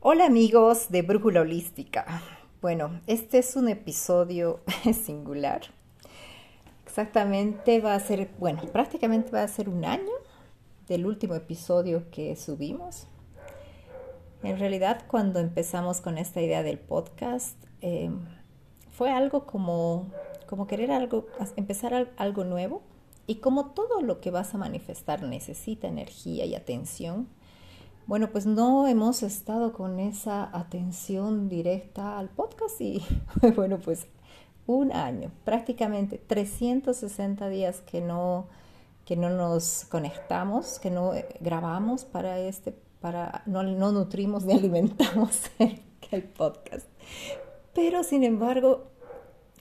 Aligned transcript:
Hola 0.00 0.26
amigos 0.26 0.90
de 0.90 1.02
Brújula 1.02 1.40
Holística. 1.40 2.22
Bueno, 2.62 3.00
este 3.08 3.38
es 3.38 3.56
un 3.56 3.68
episodio 3.68 4.60
singular. 4.94 5.62
Exactamente 6.86 7.80
va 7.80 7.96
a 7.96 8.00
ser, 8.00 8.30
bueno, 8.38 8.62
prácticamente 8.72 9.32
va 9.32 9.42
a 9.42 9.48
ser 9.48 9.68
un 9.68 9.84
año 9.84 10.12
del 10.86 11.04
último 11.04 11.34
episodio 11.34 12.04
que 12.12 12.36
subimos. 12.36 13.08
En 14.44 14.60
realidad, 14.60 15.04
cuando 15.08 15.40
empezamos 15.40 16.00
con 16.00 16.16
esta 16.16 16.40
idea 16.40 16.62
del 16.62 16.78
podcast, 16.78 17.56
eh, 17.80 18.12
fue 18.92 19.10
algo 19.10 19.46
como, 19.46 20.12
como 20.46 20.68
querer 20.68 20.92
algo, 20.92 21.26
empezar 21.56 22.12
algo 22.16 22.44
nuevo. 22.44 22.82
Y 23.26 23.36
como 23.36 23.70
todo 23.70 24.00
lo 24.00 24.20
que 24.20 24.30
vas 24.30 24.54
a 24.54 24.58
manifestar 24.58 25.24
necesita 25.24 25.88
energía 25.88 26.44
y 26.44 26.54
atención, 26.54 27.26
bueno, 28.08 28.30
pues 28.30 28.46
no 28.46 28.88
hemos 28.88 29.22
estado 29.22 29.74
con 29.74 30.00
esa 30.00 30.48
atención 30.58 31.50
directa 31.50 32.18
al 32.18 32.30
podcast 32.30 32.80
y 32.80 33.02
bueno, 33.54 33.78
pues 33.78 34.06
un 34.66 34.92
año, 34.92 35.30
prácticamente 35.44 36.16
360 36.16 37.50
días 37.50 37.82
que 37.82 38.00
no, 38.00 38.46
que 39.04 39.14
no 39.14 39.28
nos 39.28 39.84
conectamos, 39.90 40.78
que 40.78 40.90
no 40.90 41.12
eh, 41.12 41.28
grabamos 41.40 42.06
para 42.06 42.38
este, 42.38 42.72
para, 43.02 43.42
no, 43.44 43.62
nutrimos 43.62 44.46
ni 44.46 44.52
alimentamos 44.58 45.42
el, 46.10 46.24
podcast. 46.24 46.86
Pero 47.74 48.02
sin 48.04 48.24
embargo, 48.24 48.86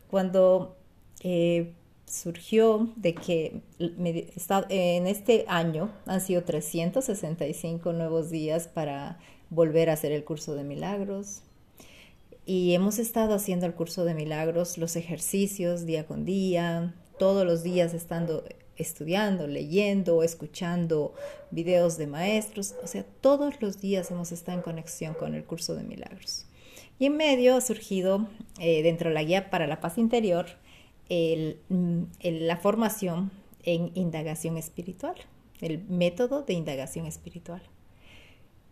cuando 0.10 0.78
eh, 1.22 1.76
surgió 2.08 2.90
de 2.96 3.14
que 3.14 3.62
en 3.80 5.08
este 5.08 5.46
año 5.48 5.92
han 6.06 6.22
sido 6.22 6.44
365 6.44 7.94
nuevos 7.94 8.30
días 8.30 8.68
para 8.68 9.20
volver 9.50 9.90
a 9.90 9.94
hacer 9.94 10.12
el 10.12 10.24
curso 10.24 10.56
de 10.56 10.64
milagros. 10.64 11.42
Y 12.46 12.74
hemos 12.74 12.98
estado 12.98 13.36
haciendo 13.36 13.66
el 13.66 13.74
curso 13.74 14.06
de 14.06 14.14
milagros, 14.14 14.78
los 14.78 14.96
ejercicios 14.96 15.86
día 15.86 16.06
con 16.06 16.24
día, 16.24 16.96
todos 17.20 17.46
los 17.46 17.62
días 17.62 17.94
estando 17.94 18.46
estudiando, 18.78 19.48
leyendo, 19.48 20.24
escuchando 20.24 21.14
videos 21.52 21.98
de 21.98 22.08
maestros, 22.08 22.76
o 22.84 22.88
sea, 22.88 23.04
todos 23.22 23.62
los 23.62 23.82
días 23.82 24.12
hemos 24.12 24.32
estado 24.32 24.60
en 24.60 24.64
conexión 24.64 25.14
con 25.14 25.34
el 25.34 25.44
curso 25.44 25.76
de 25.76 25.84
milagros. 25.84 26.46
Y 27.00 27.08
en 27.08 27.18
medio 27.18 27.56
ha 27.56 27.62
surgido, 27.62 28.28
eh, 28.60 28.82
dentro 28.82 29.10
de 29.10 29.16
la 29.16 29.24
guía 29.24 29.50
para 29.50 29.68
la 29.68 29.82
paz 29.82 29.98
interior, 29.98 30.46
Mm, 31.10 32.04
el, 32.20 32.48
la 32.48 32.58
formación 32.58 33.32
en 33.64 33.92
indagación 33.96 34.58
espiritual, 34.58 35.16
el 35.62 35.84
método 35.88 36.44
de 36.44 36.54
indagación 36.54 37.06
espiritual 37.06 37.62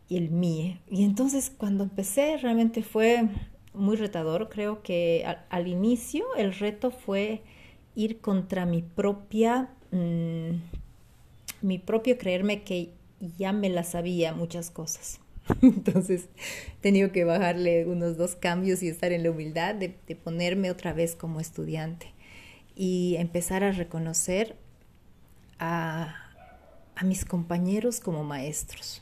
y 0.09 0.17
el 0.17 0.31
MIE. 0.31 0.79
Y 0.89 1.05
entonces 1.05 1.51
cuando 1.55 1.83
empecé 1.83 2.37
realmente 2.37 2.83
fue 2.83 3.29
muy 3.73 3.95
retador, 3.95 4.49
creo 4.49 4.83
que 4.83 5.25
al, 5.49 5.67
inicio 5.67 6.25
el 6.37 6.53
reto 6.53 6.91
fue 6.91 7.41
ir 7.95 8.19
contra 8.19 8.65
mi 8.65 8.81
propia, 8.81 9.69
mm, 9.91 10.49
mi 11.61 11.79
propio 11.79 12.17
creerme 12.17 12.63
que 12.63 12.91
ya 13.37 13.53
me 13.53 13.69
la 13.69 13.83
sabía 13.83 14.33
muchas 14.33 14.71
cosas. 14.71 15.21
Entonces 15.61 16.27
he 16.77 16.81
tenido 16.81 17.11
que 17.11 17.23
bajarle 17.23 17.85
unos 17.85 18.17
dos 18.17 18.35
cambios 18.35 18.83
y 18.83 18.89
estar 18.89 19.13
en 19.13 19.23
la 19.23 19.31
humildad 19.31 19.75
de 19.75 19.89
ponerme 20.15 20.69
otra 20.69 20.91
vez 20.91 21.15
como 21.15 21.39
estudiante 21.39 22.14
y 22.75 23.15
empezar 23.17 23.63
a 23.63 23.71
reconocer 23.71 24.57
a, 25.59 26.21
mis 27.03 27.25
compañeros 27.25 27.99
como 27.99 28.23
maestros. 28.23 29.01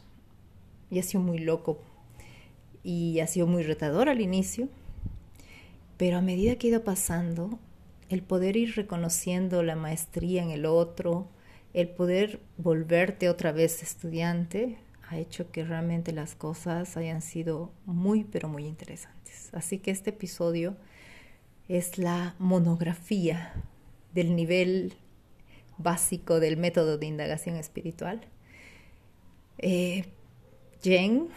Y 0.89 0.99
ha 0.99 1.03
sido 1.03 1.23
muy 1.23 1.39
loco 1.39 1.79
y 2.83 3.19
ha 3.19 3.27
sido 3.27 3.47
muy 3.47 3.63
retador 3.63 4.09
al 4.09 4.19
inicio, 4.19 4.67
pero 5.97 6.17
a 6.17 6.21
medida 6.21 6.55
que 6.55 6.67
ha 6.67 6.69
ido 6.71 6.83
pasando, 6.83 7.59
el 8.09 8.21
poder 8.21 8.57
ir 8.57 8.75
reconociendo 8.75 9.63
la 9.63 9.75
maestría 9.75 10.43
en 10.43 10.51
el 10.51 10.65
otro, 10.65 11.27
el 11.73 11.87
poder 11.87 12.41
volverte 12.57 13.29
otra 13.29 13.51
vez 13.51 13.81
estudiante, 13.81 14.77
ha 15.07 15.17
hecho 15.17 15.51
que 15.51 15.63
realmente 15.63 16.11
las 16.11 16.35
cosas 16.35 16.97
hayan 16.97 17.21
sido 17.21 17.71
muy, 17.85 18.23
pero 18.23 18.49
muy 18.49 18.65
interesantes. 18.65 19.49
Así 19.53 19.77
que 19.77 19.91
este 19.91 20.09
episodio 20.09 20.75
es 21.67 21.97
la 21.97 22.35
monografía 22.39 23.53
del 24.13 24.35
nivel 24.35 24.93
básico 25.77 26.39
del 26.39 26.57
método 26.57 26.97
de 26.97 27.05
indagación 27.05 27.55
espiritual. 27.55 28.21
Eh, 29.57 30.05
Jen, 30.81 31.29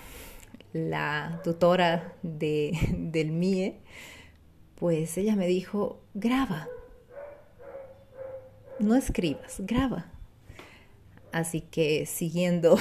la 0.72 1.40
tutora 1.44 2.14
de, 2.22 2.76
del 2.96 3.32
MIE, 3.32 3.80
pues 4.74 5.16
ella 5.16 5.36
me 5.36 5.46
dijo, 5.46 6.02
graba, 6.14 6.68
no 8.78 8.94
escribas, 8.94 9.56
graba. 9.60 10.06
Así 11.32 11.60
que 11.60 12.06
siguiendo, 12.06 12.76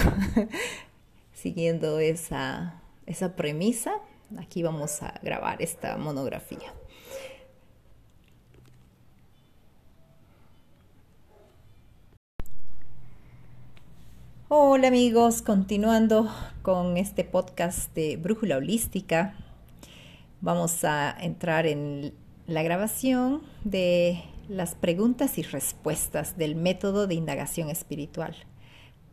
siguiendo 1.33 1.99
esa, 1.99 2.81
esa 3.05 3.35
premisa, 3.35 4.01
aquí 4.37 4.63
vamos 4.63 5.01
a 5.03 5.19
grabar 5.21 5.61
esta 5.61 5.97
monografía. 5.97 6.73
Hola 14.57 14.87
amigos, 14.87 15.41
continuando 15.41 16.33
con 16.61 16.95
este 16.95 17.25
podcast 17.25 17.93
de 17.93 18.15
Brújula 18.15 18.55
Holística, 18.55 19.35
vamos 20.39 20.85
a 20.85 21.13
entrar 21.19 21.65
en 21.65 22.13
la 22.47 22.63
grabación 22.63 23.41
de 23.65 24.23
las 24.47 24.73
preguntas 24.73 25.37
y 25.37 25.41
respuestas 25.41 26.37
del 26.37 26.55
método 26.55 27.05
de 27.05 27.15
indagación 27.15 27.69
espiritual 27.69 28.33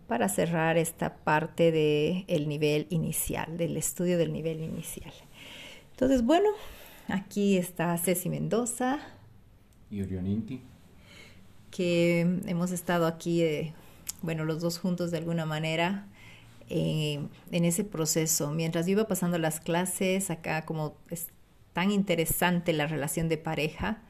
para 0.06 0.28
cerrar 0.28 0.78
esta 0.78 1.16
parte 1.16 1.72
del 1.72 2.48
nivel 2.48 2.86
inicial, 2.90 3.56
del 3.56 3.76
estudio 3.76 4.18
del 4.18 4.32
nivel 4.32 4.60
inicial. 4.60 5.12
Entonces, 5.90 6.22
bueno, 6.22 6.50
aquí 7.08 7.56
está 7.56 7.98
Ceci 7.98 8.28
Mendoza. 8.28 9.00
Y 9.90 10.02
Orioninti. 10.02 10.60
Que 11.72 12.20
hemos 12.46 12.70
estado 12.70 13.08
aquí 13.08 13.42
eh, 13.42 13.74
bueno, 14.22 14.44
los 14.44 14.60
dos 14.60 14.78
juntos 14.78 15.10
de 15.10 15.18
alguna 15.18 15.46
manera, 15.46 16.08
eh, 16.68 17.26
en 17.50 17.64
ese 17.64 17.84
proceso. 17.84 18.50
Mientras 18.50 18.86
yo 18.86 18.92
iba 18.92 19.06
pasando 19.06 19.38
las 19.38 19.60
clases, 19.60 20.30
acá 20.30 20.64
como 20.64 20.96
es 21.10 21.28
tan 21.72 21.90
interesante 21.90 22.72
la 22.72 22.86
relación 22.86 23.28
de 23.28 23.38
pareja, 23.38 24.02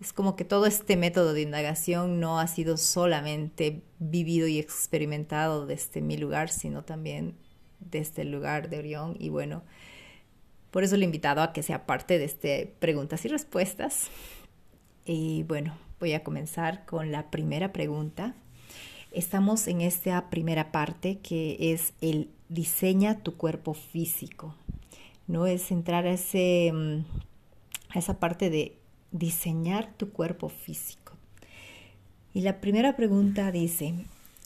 es 0.00 0.12
como 0.12 0.34
que 0.34 0.44
todo 0.44 0.66
este 0.66 0.96
método 0.96 1.34
de 1.34 1.42
indagación 1.42 2.20
no 2.20 2.40
ha 2.40 2.46
sido 2.46 2.76
solamente 2.76 3.82
vivido 3.98 4.48
y 4.48 4.58
experimentado 4.58 5.66
desde 5.66 6.00
mi 6.00 6.16
lugar, 6.16 6.48
sino 6.48 6.84
también 6.84 7.36
desde 7.78 8.22
el 8.22 8.30
lugar 8.32 8.70
de 8.70 8.78
Orión. 8.78 9.16
Y 9.18 9.28
bueno, 9.28 9.62
por 10.70 10.84
eso 10.84 10.96
le 10.96 11.02
he 11.02 11.04
invitado 11.04 11.42
a 11.42 11.52
que 11.52 11.62
sea 11.62 11.86
parte 11.86 12.18
de 12.18 12.24
este 12.24 12.74
preguntas 12.78 13.24
y 13.24 13.28
respuestas. 13.28 14.10
Y 15.04 15.42
bueno, 15.44 15.76
voy 15.98 16.14
a 16.14 16.24
comenzar 16.24 16.86
con 16.86 17.12
la 17.12 17.30
primera 17.30 17.72
pregunta 17.72 18.34
Estamos 19.12 19.66
en 19.66 19.80
esta 19.80 20.30
primera 20.30 20.70
parte 20.70 21.18
que 21.18 21.72
es 21.72 21.94
el 22.00 22.30
diseña 22.48 23.18
tu 23.24 23.36
cuerpo 23.36 23.74
físico. 23.74 24.54
No 25.26 25.46
es 25.46 25.72
entrar 25.72 26.06
a, 26.06 26.12
ese, 26.12 26.70
mm, 26.72 27.04
a 27.88 27.98
esa 27.98 28.20
parte 28.20 28.50
de 28.50 28.76
diseñar 29.10 29.92
tu 29.96 30.10
cuerpo 30.10 30.48
físico. 30.48 31.14
Y 32.34 32.42
la 32.42 32.60
primera 32.60 32.94
pregunta 32.94 33.50
dice, 33.50 33.94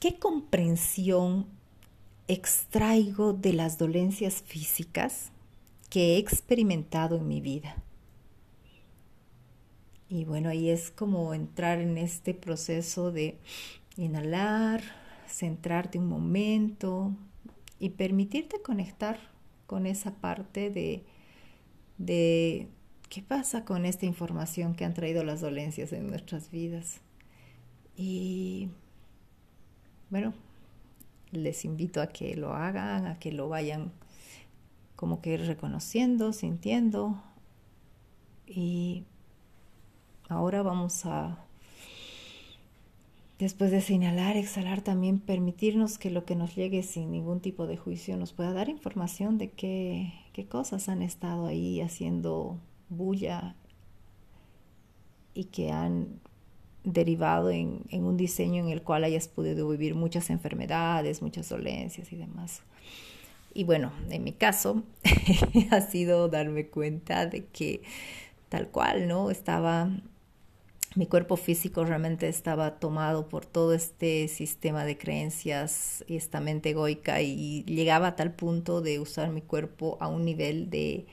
¿qué 0.00 0.18
comprensión 0.18 1.46
extraigo 2.26 3.34
de 3.34 3.52
las 3.52 3.76
dolencias 3.76 4.42
físicas 4.42 5.30
que 5.90 6.14
he 6.14 6.18
experimentado 6.18 7.16
en 7.16 7.28
mi 7.28 7.42
vida? 7.42 7.76
Y 10.08 10.24
bueno, 10.24 10.48
ahí 10.48 10.70
es 10.70 10.90
como 10.90 11.34
entrar 11.34 11.80
en 11.80 11.98
este 11.98 12.32
proceso 12.32 13.10
de 13.10 13.36
Inhalar, 13.96 14.82
centrarte 15.28 15.98
un 15.98 16.08
momento 16.08 17.12
y 17.78 17.90
permitirte 17.90 18.60
conectar 18.62 19.18
con 19.66 19.86
esa 19.86 20.14
parte 20.14 20.70
de, 20.70 21.04
de 21.98 22.68
qué 23.08 23.22
pasa 23.22 23.64
con 23.64 23.84
esta 23.84 24.06
información 24.06 24.74
que 24.74 24.84
han 24.84 24.94
traído 24.94 25.24
las 25.24 25.40
dolencias 25.40 25.92
en 25.92 26.08
nuestras 26.08 26.50
vidas. 26.50 27.00
Y 27.96 28.68
bueno, 30.10 30.34
les 31.30 31.64
invito 31.64 32.00
a 32.00 32.08
que 32.08 32.36
lo 32.36 32.54
hagan, 32.54 33.06
a 33.06 33.18
que 33.18 33.32
lo 33.32 33.48
vayan 33.48 33.92
como 34.96 35.20
que 35.20 35.36
reconociendo, 35.36 36.32
sintiendo. 36.32 37.22
Y 38.46 39.04
ahora 40.28 40.62
vamos 40.62 41.04
a 41.06 41.43
después 43.38 43.70
de 43.70 43.80
señalar, 43.80 44.36
exhalar, 44.36 44.82
también 44.82 45.18
permitirnos 45.18 45.98
que 45.98 46.10
lo 46.10 46.24
que 46.24 46.36
nos 46.36 46.54
llegue 46.54 46.82
sin 46.82 47.10
ningún 47.10 47.40
tipo 47.40 47.66
de 47.66 47.76
juicio 47.76 48.16
nos 48.16 48.32
pueda 48.32 48.52
dar 48.52 48.68
información 48.68 49.38
de 49.38 49.50
qué, 49.50 50.12
qué 50.32 50.46
cosas 50.46 50.88
han 50.88 51.02
estado 51.02 51.46
ahí 51.46 51.80
haciendo 51.80 52.58
bulla 52.88 53.56
y 55.34 55.44
que 55.44 55.72
han 55.72 56.20
derivado 56.84 57.50
en, 57.50 57.80
en, 57.88 58.04
un 58.04 58.16
diseño 58.16 58.62
en 58.62 58.70
el 58.70 58.82
cual 58.82 59.04
hayas 59.04 59.26
podido 59.26 59.68
vivir 59.68 59.94
muchas 59.94 60.30
enfermedades, 60.30 61.22
muchas 61.22 61.48
dolencias 61.48 62.12
y 62.12 62.16
demás. 62.16 62.62
Y 63.54 63.64
bueno, 63.64 63.92
en 64.10 64.22
mi 64.22 64.32
caso 64.32 64.82
ha 65.70 65.80
sido 65.80 66.28
darme 66.28 66.66
cuenta 66.66 67.26
de 67.26 67.46
que 67.46 67.82
tal 68.48 68.68
cual, 68.68 69.08
¿no? 69.08 69.30
Estaba 69.30 69.90
mi 70.94 71.06
cuerpo 71.06 71.36
físico 71.36 71.84
realmente 71.84 72.28
estaba 72.28 72.78
tomado 72.78 73.28
por 73.28 73.46
todo 73.46 73.74
este 73.74 74.28
sistema 74.28 74.84
de 74.84 74.96
creencias 74.96 76.04
y 76.06 76.16
esta 76.16 76.40
mente 76.40 76.70
egoica 76.70 77.20
y 77.20 77.64
llegaba 77.64 78.08
a 78.08 78.16
tal 78.16 78.32
punto 78.32 78.80
de 78.80 79.00
usar 79.00 79.30
mi 79.30 79.42
cuerpo 79.42 79.96
a 80.00 80.08
un 80.08 80.24
nivel 80.24 80.70
de, 80.70 81.06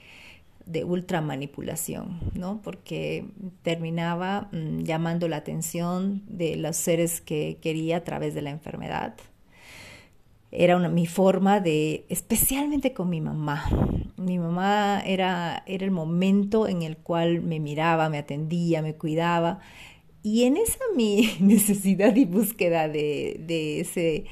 de 0.66 0.83
ultra 0.83 1.22
manipulación, 1.22 2.19
¿no? 2.33 2.62
Porque 2.62 3.25
terminaba 3.63 4.50
mm, 4.51 4.83
llamando 4.83 5.28
la 5.28 5.38
atención 5.38 6.24
de 6.28 6.56
los 6.57 6.78
seres 6.78 7.22
que 7.22 7.57
quería 7.62 7.98
a 7.98 8.04
través 8.04 8.33
de 8.33 8.42
la 8.42 8.51
enfermedad. 8.51 9.16
Era 10.51 10.75
una, 10.75 10.89
mi 10.89 11.07
forma 11.07 11.59
de, 11.59 12.06
especialmente 12.09 12.94
con 12.94 13.09
mi 13.09 13.21
mamá. 13.21 13.65
Mi 14.18 14.38
mamá 14.38 15.01
era, 15.06 15.63
era 15.65 15.86
el 15.86 15.92
momento 15.92 16.68
en 16.68 16.81
el 16.81 16.98
cual 16.98 17.42
me 17.42 17.59
miraba, 17.59 18.09
me 18.09 18.18
atendía, 18.18 18.81
me 18.81 18.95
cuidaba. 18.95 19.59
Y 20.24 20.44
en 20.44 20.57
esa 20.57 20.80
mi 20.95 21.30
necesidad 21.39 22.15
y 22.15 22.25
búsqueda 22.25 22.88
de, 22.88 23.42
de 23.48 23.80
ese 23.80 24.25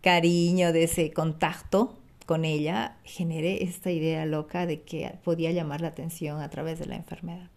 cariño, 0.00 0.72
de 0.72 0.84
ese 0.84 1.12
contacto, 1.12 1.94
con 2.26 2.44
ella 2.44 2.96
generé 3.04 3.62
esta 3.62 3.90
idea 3.90 4.26
loca 4.26 4.66
de 4.66 4.82
que 4.82 5.14
podía 5.24 5.52
llamar 5.52 5.80
la 5.80 5.88
atención 5.88 6.40
a 6.40 6.50
través 6.50 6.78
de 6.78 6.86
la 6.86 6.96
enfermedad. 6.96 7.50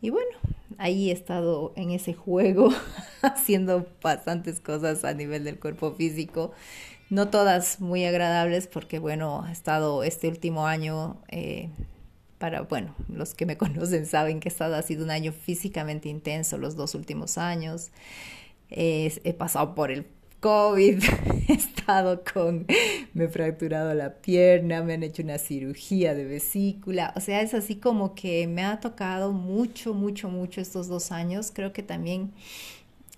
Y 0.00 0.10
bueno, 0.10 0.36
ahí 0.78 1.10
he 1.10 1.12
estado 1.12 1.72
en 1.76 1.90
ese 1.90 2.14
juego 2.14 2.70
haciendo 3.22 3.86
bastantes 4.02 4.60
cosas 4.60 5.04
a 5.04 5.14
nivel 5.14 5.44
del 5.44 5.58
cuerpo 5.58 5.92
físico, 5.92 6.52
no 7.12 7.28
todas 7.28 7.78
muy 7.78 8.06
agradables 8.06 8.66
porque 8.66 8.98
bueno, 8.98 9.44
he 9.46 9.52
estado 9.52 10.02
este 10.02 10.28
último 10.28 10.66
año, 10.66 11.20
eh, 11.28 11.68
para, 12.38 12.62
bueno, 12.62 12.94
los 13.08 13.34
que 13.34 13.44
me 13.44 13.56
conocen 13.58 14.06
saben 14.06 14.40
que 14.40 14.48
he 14.48 14.52
estado, 14.52 14.76
ha 14.76 14.82
sido 14.82 15.04
un 15.04 15.10
año 15.10 15.32
físicamente 15.32 16.08
intenso 16.08 16.56
los 16.56 16.74
dos 16.74 16.94
últimos 16.94 17.36
años. 17.36 17.90
he 18.70 19.34
pasado 19.36 19.74
por 19.74 19.90
el 19.90 20.06
COVID, 20.40 21.04
he 21.48 21.52
estado 21.52 22.24
con, 22.24 22.66
me 23.12 23.24
he 23.24 23.28
fracturado 23.28 23.92
la 23.92 24.14
pierna, 24.14 24.82
me 24.82 24.94
han 24.94 25.02
hecho 25.02 25.22
una 25.22 25.36
cirugía 25.36 26.14
de 26.14 26.24
vesícula, 26.24 27.12
o 27.14 27.20
sea, 27.20 27.42
es 27.42 27.52
así 27.52 27.76
como 27.76 28.14
que 28.14 28.46
me 28.46 28.64
ha 28.64 28.80
tocado 28.80 29.32
mucho, 29.32 29.92
mucho, 29.92 30.30
mucho 30.30 30.62
estos 30.62 30.88
dos 30.88 31.12
años, 31.12 31.52
creo 31.54 31.74
que 31.74 31.82
también 31.82 32.32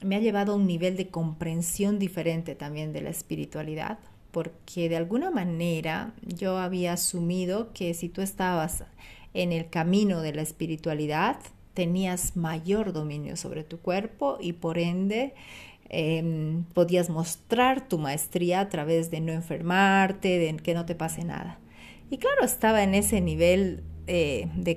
me 0.05 0.17
ha 0.17 0.21
llevado 0.21 0.53
a 0.53 0.57
un 0.57 0.67
nivel 0.67 0.97
de 0.97 1.09
comprensión 1.09 1.99
diferente 1.99 2.55
también 2.55 2.93
de 2.93 3.03
la 3.03 3.11
espiritualidad, 3.11 3.99
porque 4.31 4.89
de 4.89 4.97
alguna 4.97 5.31
manera 5.31 6.15
yo 6.23 6.59
había 6.59 6.93
asumido 6.93 7.73
que 7.73 7.95
si 7.95 8.09
tú 8.09 8.21
estabas 8.21 8.85
en 9.33 9.53
el 9.53 9.69
camino 9.69 10.21
de 10.21 10.35
la 10.35 10.43
espiritualidad, 10.43 11.39
tenías 11.75 12.37
mayor 12.37 12.93
dominio 12.93 13.37
sobre 13.37 13.65
tu 13.65 13.79
cuerpo 13.79 14.39
y 14.41 14.53
por 14.53 14.79
ende 14.79 15.35
Em, 15.91 16.65
podías 16.73 17.11
mostrar 17.11 17.89
tu 17.89 17.99
maestría 17.99 18.61
a 18.61 18.69
través 18.69 19.11
de 19.11 19.21
no 19.21 19.33
enfermarte, 19.33 20.39
de 20.39 20.57
que 20.57 20.75
no 20.75 20.87
te 20.87 20.95
pase 20.95 21.25
nada. 21.25 21.59
Y 22.11 22.19
claro, 22.19 22.45
estaba 22.45 22.83
en 22.83 22.95
ese 22.95 23.21
nivel 23.21 23.85
eh, 24.07 24.49
de, 24.57 24.77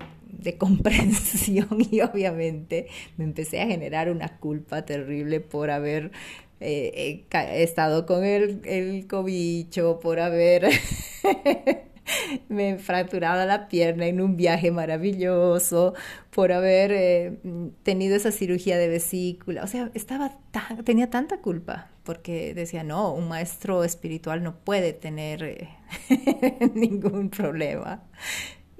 comprensión 0.57 1.67
y 1.91 2.01
obviamente 2.01 2.87
me 3.17 3.25
empecé 3.25 3.61
a 3.61 3.67
generar 3.67 4.09
una 4.09 4.37
culpa 4.39 4.85
terrible 4.85 5.39
por 5.39 5.69
haber 5.69 6.11
eh, 6.59 7.25
eh, 7.31 7.63
estado 7.63 8.05
con 8.05 8.23
el, 8.23 8.61
el 8.65 9.07
cobicho, 9.07 9.99
por 10.01 10.19
haber 10.19 10.69
me 12.49 12.77
fracturado 12.77 13.45
la 13.45 13.67
pierna 13.67 14.05
en 14.07 14.21
un 14.21 14.37
viaje 14.37 14.71
maravilloso, 14.71 15.93
por 16.31 16.51
haber 16.51 16.91
eh, 16.91 17.37
tenido 17.83 18.15
esa 18.15 18.31
cirugía 18.31 18.77
de 18.77 18.87
vesícula. 18.87 19.63
O 19.63 19.67
sea, 19.67 19.91
estaba 19.93 20.37
tenía 20.83 21.09
tanta 21.09 21.37
culpa 21.41 21.89
porque 22.03 22.53
decía, 22.53 22.83
no, 22.83 23.13
un 23.13 23.27
maestro 23.27 23.83
espiritual 23.83 24.41
no 24.41 24.55
puede 24.55 24.93
tener 24.93 25.67
ningún 26.73 27.29
problema. 27.29 28.03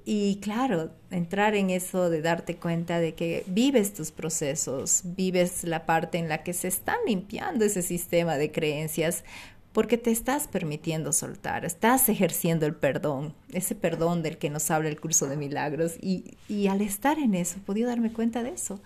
Y 0.10 0.38
claro, 0.38 0.92
entrar 1.12 1.54
en 1.54 1.70
eso 1.70 2.10
de 2.10 2.22
darte 2.22 2.56
cuenta 2.56 3.02
de 3.02 3.14
que 3.14 3.44
vives 3.46 3.94
tus 3.94 4.12
procesos, 4.12 5.02
vives 5.04 5.66
la 5.66 5.86
parte 5.86 6.18
en 6.18 6.30
la 6.30 6.44
que 6.44 6.54
se 6.54 6.70
está 6.70 6.96
limpiando 7.06 7.66
ese 7.66 7.82
sistema 7.82 8.38
de 8.38 8.50
creencias 8.50 9.26
porque 9.74 9.98
te 9.98 10.12
estás 10.12 10.48
permitiendo 10.48 11.12
soltar, 11.12 11.66
estás 11.66 12.08
ejerciendo 12.08 12.66
el 12.66 12.74
perdón, 12.74 13.34
ese 13.52 13.76
perdón 13.76 14.24
del 14.24 14.38
que 14.38 14.50
nos 14.50 14.72
habla 14.72 14.88
el 14.88 14.98
curso 14.98 15.28
de 15.28 15.36
milagros 15.36 15.98
y, 16.02 16.38
y 16.48 16.68
al 16.68 16.80
estar 16.80 17.20
en 17.20 17.36
eso, 17.36 17.60
podido 17.66 17.90
darme 17.90 18.14
cuenta 18.14 18.44
de 18.44 18.52
eso. 18.52 18.80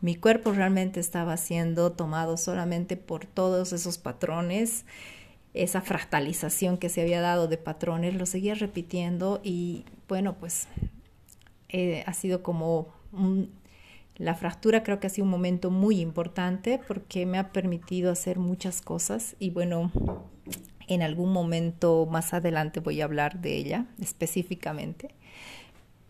Mi 0.00 0.14
cuerpo 0.14 0.52
realmente 0.52 1.00
estaba 1.00 1.36
siendo 1.38 1.90
tomado 1.90 2.36
solamente 2.36 2.96
por 2.96 3.26
todos 3.26 3.72
esos 3.72 3.98
patrones, 3.98 4.84
esa 5.54 5.80
fractalización 5.80 6.78
que 6.78 6.88
se 6.88 7.02
había 7.02 7.20
dado 7.20 7.48
de 7.48 7.58
patrones, 7.58 8.14
lo 8.14 8.26
seguía 8.26 8.54
repitiendo 8.54 9.40
y 9.42 9.84
bueno, 10.08 10.34
pues 10.34 10.68
eh, 11.68 12.04
ha 12.06 12.12
sido 12.12 12.42
como 12.42 12.88
la 14.16 14.34
fractura 14.34 14.82
creo 14.82 15.00
que 15.00 15.06
ha 15.06 15.10
sido 15.10 15.24
un 15.24 15.30
momento 15.30 15.70
muy 15.70 16.00
importante 16.00 16.80
porque 16.86 17.24
me 17.26 17.38
ha 17.38 17.52
permitido 17.52 18.10
hacer 18.10 18.38
muchas 18.38 18.82
cosas 18.82 19.36
y 19.38 19.50
bueno, 19.50 19.92
en 20.88 21.02
algún 21.02 21.32
momento 21.32 22.06
más 22.06 22.34
adelante 22.34 22.80
voy 22.80 23.00
a 23.00 23.04
hablar 23.04 23.40
de 23.40 23.56
ella 23.56 23.86
específicamente, 24.00 25.10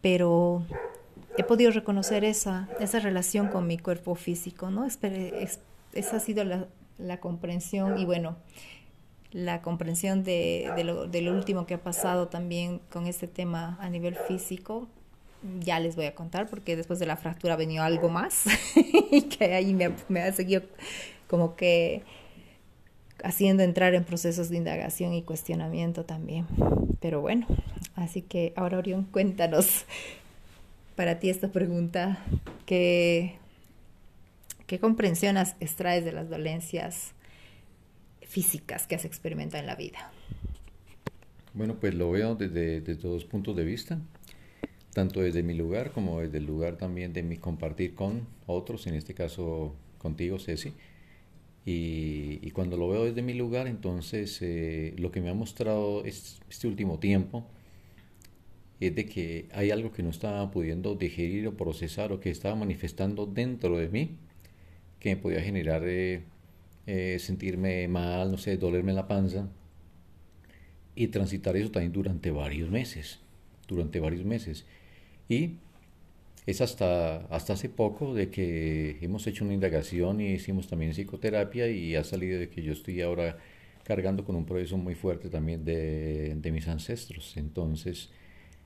pero 0.00 0.62
he 1.36 1.44
podido 1.44 1.70
reconocer 1.70 2.24
esa, 2.24 2.68
esa 2.80 2.98
relación 2.98 3.48
con 3.48 3.66
mi 3.66 3.78
cuerpo 3.78 4.14
físico, 4.14 4.70
¿no? 4.70 4.86
esa 4.86 6.16
ha 6.16 6.20
sido 6.20 6.44
la, 6.44 6.66
la, 6.98 7.20
comprensión 7.20 7.98
y 7.98 8.04
bueno, 8.04 8.36
la 9.32 9.60
comprensión 9.60 10.24
de, 10.24 10.70
de, 10.76 11.22
lo, 11.22 11.32
último 11.32 11.66
que 11.66 11.74
ha 11.74 11.82
pasado 11.82 12.28
también 12.28 12.80
con 12.90 13.06
este 13.06 13.26
tema 13.26 13.76
a 13.80 13.90
nivel 13.90 14.16
físico 14.16 14.88
ya 15.60 15.78
les 15.78 15.94
voy 15.96 16.06
a 16.06 16.14
contar 16.14 16.48
porque 16.48 16.76
después 16.76 16.98
de 16.98 17.06
la 17.06 17.16
fractura 17.16 17.54
venido 17.54 17.84
algo 17.84 18.08
más 18.08 18.44
y 19.10 19.22
que 19.22 19.54
ahí 19.54 19.74
me, 19.74 19.92
me, 20.08 20.22
ha 20.22 20.32
seguido 20.32 20.62
como 21.28 21.54
que 21.54 22.02
haciendo 23.22 23.62
entrar 23.62 23.94
en 23.94 24.04
procesos 24.04 24.48
de 24.48 24.56
indagación 24.56 25.12
y 25.12 25.22
cuestionamiento 25.22 26.04
también. 26.04 26.46
Pero 27.00 27.20
bueno, 27.20 27.46
así 27.94 28.22
que 28.22 28.52
ahora 28.56 28.78
Orión, 28.78 29.04
cuéntanos 29.04 29.84
para 30.96 31.20
ti 31.20 31.30
esta 31.30 31.48
pregunta, 31.48 32.18
¿qué, 32.66 33.36
qué 34.66 34.80
comprensión 34.80 35.36
extraes 35.36 36.04
de 36.04 36.12
las 36.12 36.28
dolencias 36.28 37.12
físicas 38.38 38.86
que 38.86 38.94
has 38.94 39.04
experimentado 39.04 39.60
en 39.60 39.66
la 39.66 39.74
vida? 39.74 40.12
Bueno, 41.54 41.74
pues 41.80 41.92
lo 41.94 42.12
veo 42.12 42.36
desde, 42.36 42.80
desde 42.80 43.08
dos 43.08 43.24
puntos 43.24 43.56
de 43.56 43.64
vista, 43.64 43.98
tanto 44.92 45.20
desde 45.20 45.42
mi 45.42 45.54
lugar 45.54 45.90
como 45.90 46.20
desde 46.20 46.38
el 46.38 46.46
lugar 46.46 46.76
también 46.76 47.12
de 47.12 47.24
mi 47.24 47.36
compartir 47.36 47.96
con 47.96 48.28
otros, 48.46 48.86
en 48.86 48.94
este 48.94 49.12
caso 49.12 49.74
contigo, 49.98 50.38
Ceci 50.38 50.72
y, 51.64 52.50
cuando 52.52 52.76
lo 52.76 52.88
veo 52.88 53.04
desde 53.06 53.22
mi 53.22 53.34
lugar, 53.34 53.66
entonces 53.66 54.38
eh, 54.40 54.94
lo 54.98 55.10
que 55.10 55.20
me 55.20 55.30
ha 55.30 55.34
mostrado 55.34 56.04
este 56.04 56.68
último 56.68 57.00
tiempo 57.00 57.44
es 58.78 58.94
de 58.94 59.04
que 59.04 59.48
hay 59.52 59.72
algo 59.72 59.90
que 59.90 60.04
no 60.04 60.10
estaba 60.10 60.48
pudiendo 60.52 60.94
digerir 60.94 61.48
o 61.48 61.56
procesar 61.56 62.12
o 62.12 62.20
que 62.20 62.30
estaba 62.30 62.54
manifestando 62.54 63.26
dentro 63.26 63.76
de 63.76 63.88
mí 63.88 64.16
que 65.00 65.16
me 65.16 65.16
podía 65.20 65.42
generar 65.42 65.82
eh, 65.84 66.22
eh, 66.88 67.18
sentirme 67.18 67.86
mal, 67.88 68.30
no 68.30 68.38
sé, 68.38 68.56
dolerme 68.56 68.94
la 68.94 69.06
panza 69.06 69.48
y 70.94 71.08
transitar 71.08 71.56
eso 71.56 71.70
también 71.70 71.92
durante 71.92 72.30
varios 72.30 72.70
meses, 72.70 73.20
durante 73.68 74.00
varios 74.00 74.24
meses. 74.24 74.64
Y 75.28 75.56
es 76.46 76.60
hasta, 76.62 77.26
hasta 77.26 77.52
hace 77.52 77.68
poco 77.68 78.14
de 78.14 78.30
que 78.30 78.98
hemos 79.02 79.26
hecho 79.26 79.44
una 79.44 79.54
indagación 79.54 80.20
y 80.22 80.32
hicimos 80.32 80.66
también 80.68 80.92
psicoterapia 80.94 81.68
y 81.68 81.94
ha 81.94 82.04
salido 82.04 82.38
de 82.40 82.48
que 82.48 82.62
yo 82.62 82.72
estoy 82.72 83.02
ahora 83.02 83.36
cargando 83.84 84.24
con 84.24 84.34
un 84.36 84.46
proceso 84.46 84.78
muy 84.78 84.94
fuerte 84.94 85.28
también 85.28 85.64
de, 85.64 86.34
de 86.36 86.52
mis 86.52 86.68
ancestros. 86.68 87.36
Entonces, 87.36 88.10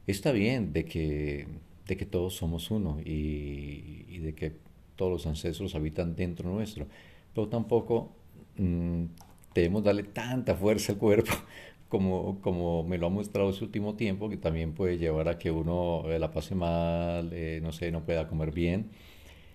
está 0.06 0.32
bien 0.32 0.72
de 0.72 0.84
que, 0.84 1.46
de 1.88 1.96
que 1.96 2.06
todos 2.06 2.36
somos 2.36 2.70
uno 2.70 3.00
y, 3.04 4.06
y, 4.08 4.18
de 4.18 4.34
que 4.34 4.52
todos 4.96 5.12
los 5.12 5.26
ancestros 5.26 5.74
habitan 5.74 6.14
dentro 6.16 6.50
nuestro, 6.50 6.86
pero 7.34 7.48
tampoco 7.48 8.12
mm, 8.56 9.04
debemos 9.54 9.84
darle 9.84 10.04
tanta 10.04 10.54
fuerza 10.54 10.92
al 10.92 10.98
cuerpo 10.98 11.32
como, 11.88 12.40
como 12.40 12.84
me 12.84 12.98
lo 12.98 13.06
ha 13.06 13.10
mostrado 13.10 13.50
ese 13.50 13.64
último 13.64 13.94
tiempo, 13.96 14.28
que 14.28 14.36
también 14.36 14.72
puede 14.74 14.98
llevar 14.98 15.28
a 15.28 15.38
que 15.38 15.50
uno 15.50 16.04
eh, 16.10 16.18
la 16.18 16.30
pase 16.32 16.54
mal, 16.54 17.30
eh, 17.32 17.60
no 17.62 17.72
sé, 17.72 17.90
no 17.92 18.04
pueda 18.04 18.28
comer 18.28 18.52
bien. 18.52 18.90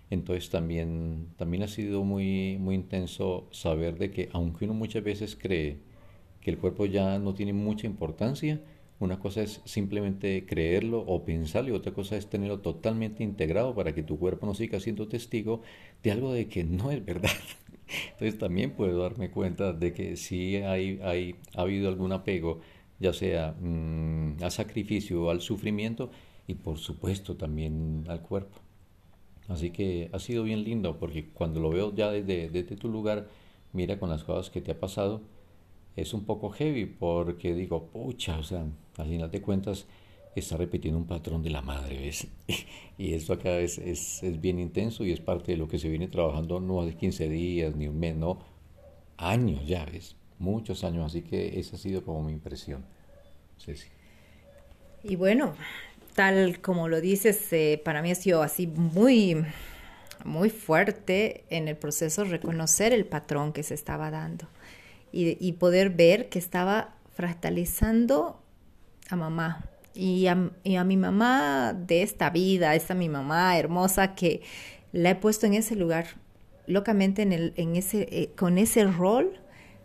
Entonces 0.10 0.50
también, 0.50 1.28
también 1.38 1.64
ha 1.64 1.68
sido 1.68 2.04
muy, 2.04 2.58
muy 2.60 2.76
intenso 2.76 3.48
saber 3.52 3.98
de 3.98 4.12
que 4.12 4.30
aunque 4.34 4.66
uno 4.66 4.74
muchas 4.74 5.04
veces 5.04 5.36
cree 5.36 5.80
que 6.42 6.52
el 6.52 6.58
cuerpo 6.58 6.86
ya 6.86 7.20
no 7.20 7.34
tiene 7.34 7.54
mucha 7.54 7.88
importancia, 7.88 8.62
una 9.00 9.20
cosa 9.20 9.44
es 9.44 9.62
simplemente 9.66 10.46
creerlo 10.46 11.00
o 11.02 11.24
pensarlo 11.26 11.70
y 11.72 11.74
otra 11.74 11.94
cosa 11.94 12.18
es 12.18 12.30
tenerlo 12.30 12.60
totalmente 12.62 13.24
integrado 13.24 13.76
para 13.76 13.94
que 13.94 14.04
tu 14.04 14.18
cuerpo 14.18 14.46
no 14.48 14.54
siga 14.56 14.80
siendo 14.80 15.08
testigo 15.08 15.62
de 16.04 16.12
algo 16.12 16.34
de 16.34 16.48
que 16.48 16.64
no 16.64 16.92
es 16.92 17.04
verdad. 17.06 17.30
Entonces 18.12 18.38
también 18.38 18.72
puedo 18.72 19.02
darme 19.02 19.32
cuenta 19.32 19.74
de 19.74 19.94
que 19.94 20.16
si 20.18 20.58
hay, 20.58 21.00
hay, 21.04 21.36
ha 21.56 21.62
habido 21.62 21.90
algún 21.90 22.12
apego, 22.12 22.60
ya 23.00 23.14
sea 23.14 23.56
mm, 23.60 24.44
al 24.44 24.52
sacrificio 24.52 25.24
o 25.24 25.30
al 25.30 25.42
sufrimiento, 25.42 26.12
y 26.48 26.56
por 26.56 26.78
supuesto 26.78 27.36
también 27.36 28.06
al 28.08 28.22
cuerpo. 28.22 28.58
Así 29.48 29.72
que 29.72 30.10
ha 30.14 30.20
sido 30.20 30.44
bien 30.44 30.64
lindo 30.64 30.98
porque 30.98 31.30
cuando 31.30 31.60
lo 31.60 31.70
veo 31.70 31.94
ya 31.96 32.12
desde, 32.12 32.50
desde 32.50 32.76
tu 32.76 32.90
lugar, 32.90 33.28
mira 33.74 34.00
con 34.00 34.10
las 34.10 34.24
cosas 34.24 34.50
que 34.50 34.62
te 34.62 34.72
ha 34.72 34.80
pasado, 34.80 35.22
es 35.96 36.14
un 36.14 36.26
poco 36.26 36.50
heavy 36.50 36.86
porque 36.86 37.54
digo, 37.56 37.88
pucha, 37.88 38.38
o 38.38 38.44
sea, 38.44 38.66
al 38.98 39.08
final 39.08 39.32
de 39.32 39.42
cuentas 39.42 39.88
está 40.40 40.58
repitiendo 40.58 41.00
un 41.00 41.08
patrón 41.08 41.44
de 41.44 41.50
la 41.50 41.62
madre, 41.62 41.98
¿ves? 41.98 42.28
y 42.98 43.14
esto 43.14 43.34
acá 43.34 43.60
es, 43.60 43.78
es, 43.78 44.24
es, 44.24 44.42
bien 44.42 44.60
intenso 44.60 45.06
y 45.06 45.12
es 45.12 45.20
parte 45.20 45.54
de 45.54 45.58
lo 45.58 45.68
que 45.68 45.80
se 45.80 45.90
viene 45.90 46.08
trabajando 46.08 46.60
no 46.60 46.82
hace 46.82 46.96
15 46.96 47.30
días 47.30 47.76
ni 47.76 47.88
un 47.88 48.00
mes, 48.00 48.16
no, 48.16 48.40
años 49.18 49.66
ya, 49.66 49.86
¿ves? 49.86 50.16
Muchos 50.40 50.84
años, 50.84 51.06
así 51.06 51.22
que 51.22 51.60
esa 51.60 51.76
ha 51.76 51.80
sido 51.80 52.04
como 52.04 52.22
mi 52.24 52.34
impresión. 52.34 52.86
Ceci. 53.58 53.88
Y 55.04 55.16
bueno, 55.16 55.56
tal 56.14 56.60
como 56.62 56.88
lo 56.88 57.02
dices, 57.02 57.52
eh, 57.54 57.82
para 57.84 58.02
mí 58.02 58.12
ha 58.12 58.16
sido 58.16 58.44
así 58.44 58.68
muy, 58.68 59.44
muy 60.26 60.50
fuerte 60.50 61.44
en 61.50 61.68
el 61.68 61.76
proceso 61.76 62.24
reconocer 62.24 62.94
el 62.94 63.06
patrón 63.06 63.54
que 63.54 63.64
se 63.64 63.74
estaba 63.74 64.12
dando 64.12 64.48
y, 65.12 65.38
y 65.40 65.54
poder 65.54 65.90
ver 65.90 66.30
que 66.30 66.40
estaba 66.40 66.96
fractalizando 67.16 68.40
a 69.10 69.16
mamá, 69.16 69.66
y 69.98 70.28
a, 70.28 70.36
mi 70.84 70.98
mamá 70.98 71.74
de 71.74 72.04
esta 72.04 72.30
vida, 72.30 72.76
esta 72.76 72.94
mi 72.94 73.10
mamá 73.10 73.58
hermosa 73.58 74.14
que 74.14 74.42
la 74.92 75.10
he 75.12 75.16
puesto 75.16 75.48
en 75.48 75.56
ese 75.56 75.76
lugar, 75.76 76.06
locamente 76.68 77.24
en 77.24 77.34
el, 77.34 77.54
en 77.56 77.76
ese, 77.76 78.08
eh, 78.12 78.32
con 78.38 78.58
ese 78.60 78.86
rol 78.86 79.40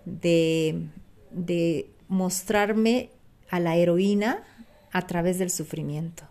de, 0.04 0.86
de 1.30 1.90
mostrarme 2.08 3.10
a 3.48 3.58
la 3.58 3.76
heroína 3.76 4.44
a 4.92 5.06
través 5.06 5.38
del 5.38 5.50
sufrimiento. 5.50 6.24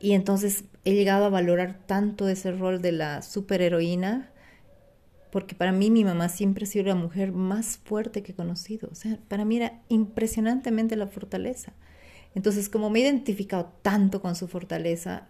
Y 0.00 0.12
entonces 0.12 0.64
he 0.84 0.94
llegado 0.94 1.26
a 1.26 1.30
valorar 1.30 1.78
tanto 1.86 2.28
ese 2.28 2.50
rol 2.52 2.80
de 2.80 2.92
la 2.92 3.22
superheroína, 3.22 4.30
porque 5.30 5.54
para 5.54 5.72
mí 5.72 5.90
mi 5.90 6.04
mamá 6.04 6.28
siempre 6.28 6.64
ha 6.64 6.66
sido 6.66 6.86
la 6.86 6.94
mujer 6.94 7.32
más 7.32 7.76
fuerte 7.76 8.22
que 8.22 8.32
he 8.32 8.34
conocido. 8.34 8.88
O 8.90 8.94
sea, 8.94 9.18
para 9.28 9.44
mí 9.44 9.56
era 9.56 9.80
impresionantemente 9.88 10.96
la 10.96 11.06
fortaleza. 11.06 11.74
Entonces, 12.34 12.68
como 12.68 12.90
me 12.90 13.00
he 13.00 13.02
identificado 13.02 13.72
tanto 13.82 14.20
con 14.20 14.34
su 14.34 14.48
fortaleza, 14.48 15.28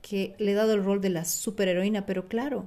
que 0.00 0.34
le 0.38 0.52
he 0.52 0.54
dado 0.54 0.74
el 0.74 0.84
rol 0.84 1.00
de 1.00 1.10
la 1.10 1.24
superheroína, 1.24 2.06
pero 2.06 2.28
claro, 2.28 2.66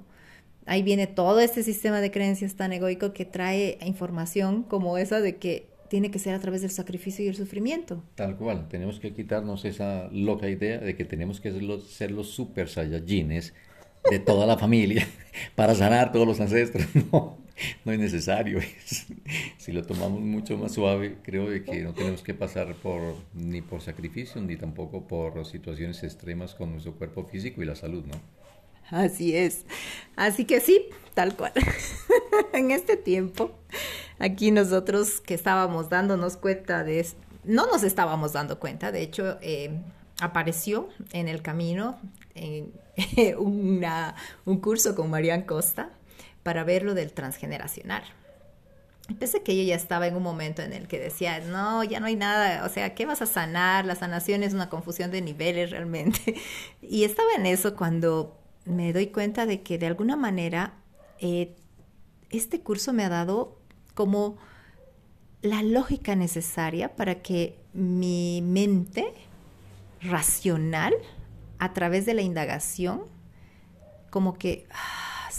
ahí 0.65 0.81
viene 0.81 1.07
todo 1.07 1.39
este 1.39 1.63
sistema 1.63 2.01
de 2.01 2.11
creencias 2.11 2.55
tan 2.55 2.73
egoico 2.73 3.13
que 3.13 3.25
trae 3.25 3.77
información 3.85 4.63
como 4.63 4.97
esa 4.97 5.19
de 5.19 5.37
que 5.37 5.67
tiene 5.89 6.09
que 6.09 6.19
ser 6.19 6.33
a 6.33 6.39
través 6.39 6.61
del 6.61 6.71
sacrificio 6.71 7.23
y 7.23 7.27
el 7.27 7.35
sufrimiento. 7.35 8.03
Tal 8.15 8.37
cual, 8.37 8.67
tenemos 8.69 8.99
que 8.99 9.13
quitarnos 9.13 9.65
esa 9.65 10.09
loca 10.11 10.49
idea 10.49 10.79
de 10.79 10.95
que 10.95 11.05
tenemos 11.05 11.39
que 11.39 11.51
ser 11.51 12.11
los, 12.11 12.29
super 12.29 12.69
saiyajines 12.69 13.53
de 14.09 14.19
toda 14.19 14.45
la 14.45 14.57
familia 14.57 15.07
para 15.55 15.75
sanar 15.75 16.11
todos 16.11 16.27
los 16.27 16.39
ancestros. 16.39 16.87
No, 17.11 17.37
no 17.83 17.91
es 17.91 17.99
necesario. 17.99 18.59
si 19.57 19.71
lo 19.71 19.83
tomamos 19.83 20.21
mucho 20.21 20.57
más 20.57 20.73
suave, 20.73 21.17
creo 21.23 21.47
que 21.63 21.83
no 21.83 21.93
tenemos 21.93 22.21
que 22.21 22.33
pasar 22.33 22.75
por 22.75 23.15
ni 23.33 23.61
por 23.61 23.81
sacrificio 23.81 24.41
ni 24.41 24.55
tampoco 24.57 25.07
por 25.07 25.45
situaciones 25.45 26.03
extremas 26.03 26.55
con 26.55 26.71
nuestro 26.71 26.93
cuerpo 26.93 27.23
físico 27.25 27.61
y 27.61 27.65
la 27.65 27.75
salud, 27.75 28.03
¿no? 28.05 28.15
Así 28.89 29.35
es. 29.35 29.65
Así 30.15 30.45
que 30.45 30.59
sí, 30.59 30.89
tal 31.13 31.35
cual. 31.35 31.53
en 32.53 32.71
este 32.71 32.97
tiempo, 32.97 33.51
aquí 34.19 34.51
nosotros 34.51 35.21
que 35.21 35.33
estábamos 35.33 35.89
dándonos 35.89 36.37
cuenta 36.37 36.83
de 36.83 36.99
esto, 36.99 37.19
no 37.43 37.67
nos 37.67 37.83
estábamos 37.83 38.33
dando 38.33 38.59
cuenta, 38.59 38.91
de 38.91 39.01
hecho, 39.01 39.37
eh, 39.41 39.79
apareció 40.19 40.89
en 41.13 41.27
el 41.27 41.41
camino 41.41 41.99
en, 42.33 42.73
una, 43.37 44.15
un 44.45 44.59
curso 44.59 44.95
con 44.95 45.09
Marian 45.09 45.43
Costa 45.43 45.91
para 46.45 46.63
ver 46.63 46.83
lo 46.83 46.93
del 46.93 47.11
transgeneracional. 47.11 48.03
Pensé 49.17 49.41
que 49.41 49.57
yo 49.57 49.63
ya 49.63 49.73
estaba 49.73 50.05
en 50.05 50.15
un 50.15 50.21
momento 50.21 50.61
en 50.61 50.73
el 50.73 50.87
que 50.87 50.99
decía, 50.99 51.39
no, 51.39 51.83
ya 51.83 51.99
no 51.99 52.05
hay 52.05 52.15
nada, 52.15 52.63
o 52.63 52.69
sea, 52.69 52.93
¿qué 52.93 53.07
vas 53.07 53.23
a 53.23 53.25
sanar? 53.25 53.83
La 53.85 53.95
sanación 53.95 54.43
es 54.43 54.53
una 54.53 54.69
confusión 54.69 55.09
de 55.09 55.23
niveles 55.23 55.71
realmente. 55.71 56.35
Y 56.83 57.03
estaba 57.03 57.29
en 57.35 57.47
eso 57.47 57.75
cuando 57.75 58.37
me 58.63 58.93
doy 58.93 59.07
cuenta 59.07 59.47
de 59.47 59.63
que 59.63 59.79
de 59.79 59.87
alguna 59.87 60.15
manera 60.15 60.75
eh, 61.19 61.55
este 62.29 62.61
curso 62.61 62.93
me 62.93 63.03
ha 63.03 63.09
dado 63.09 63.59
como 63.95 64.37
la 65.41 65.63
lógica 65.63 66.15
necesaria 66.15 66.95
para 66.95 67.23
que 67.23 67.57
mi 67.73 68.43
mente 68.43 69.11
racional, 69.99 70.93
a 71.57 71.73
través 71.73 72.05
de 72.05 72.13
la 72.13 72.21
indagación, 72.21 73.01
como 74.11 74.35
que 74.37 74.67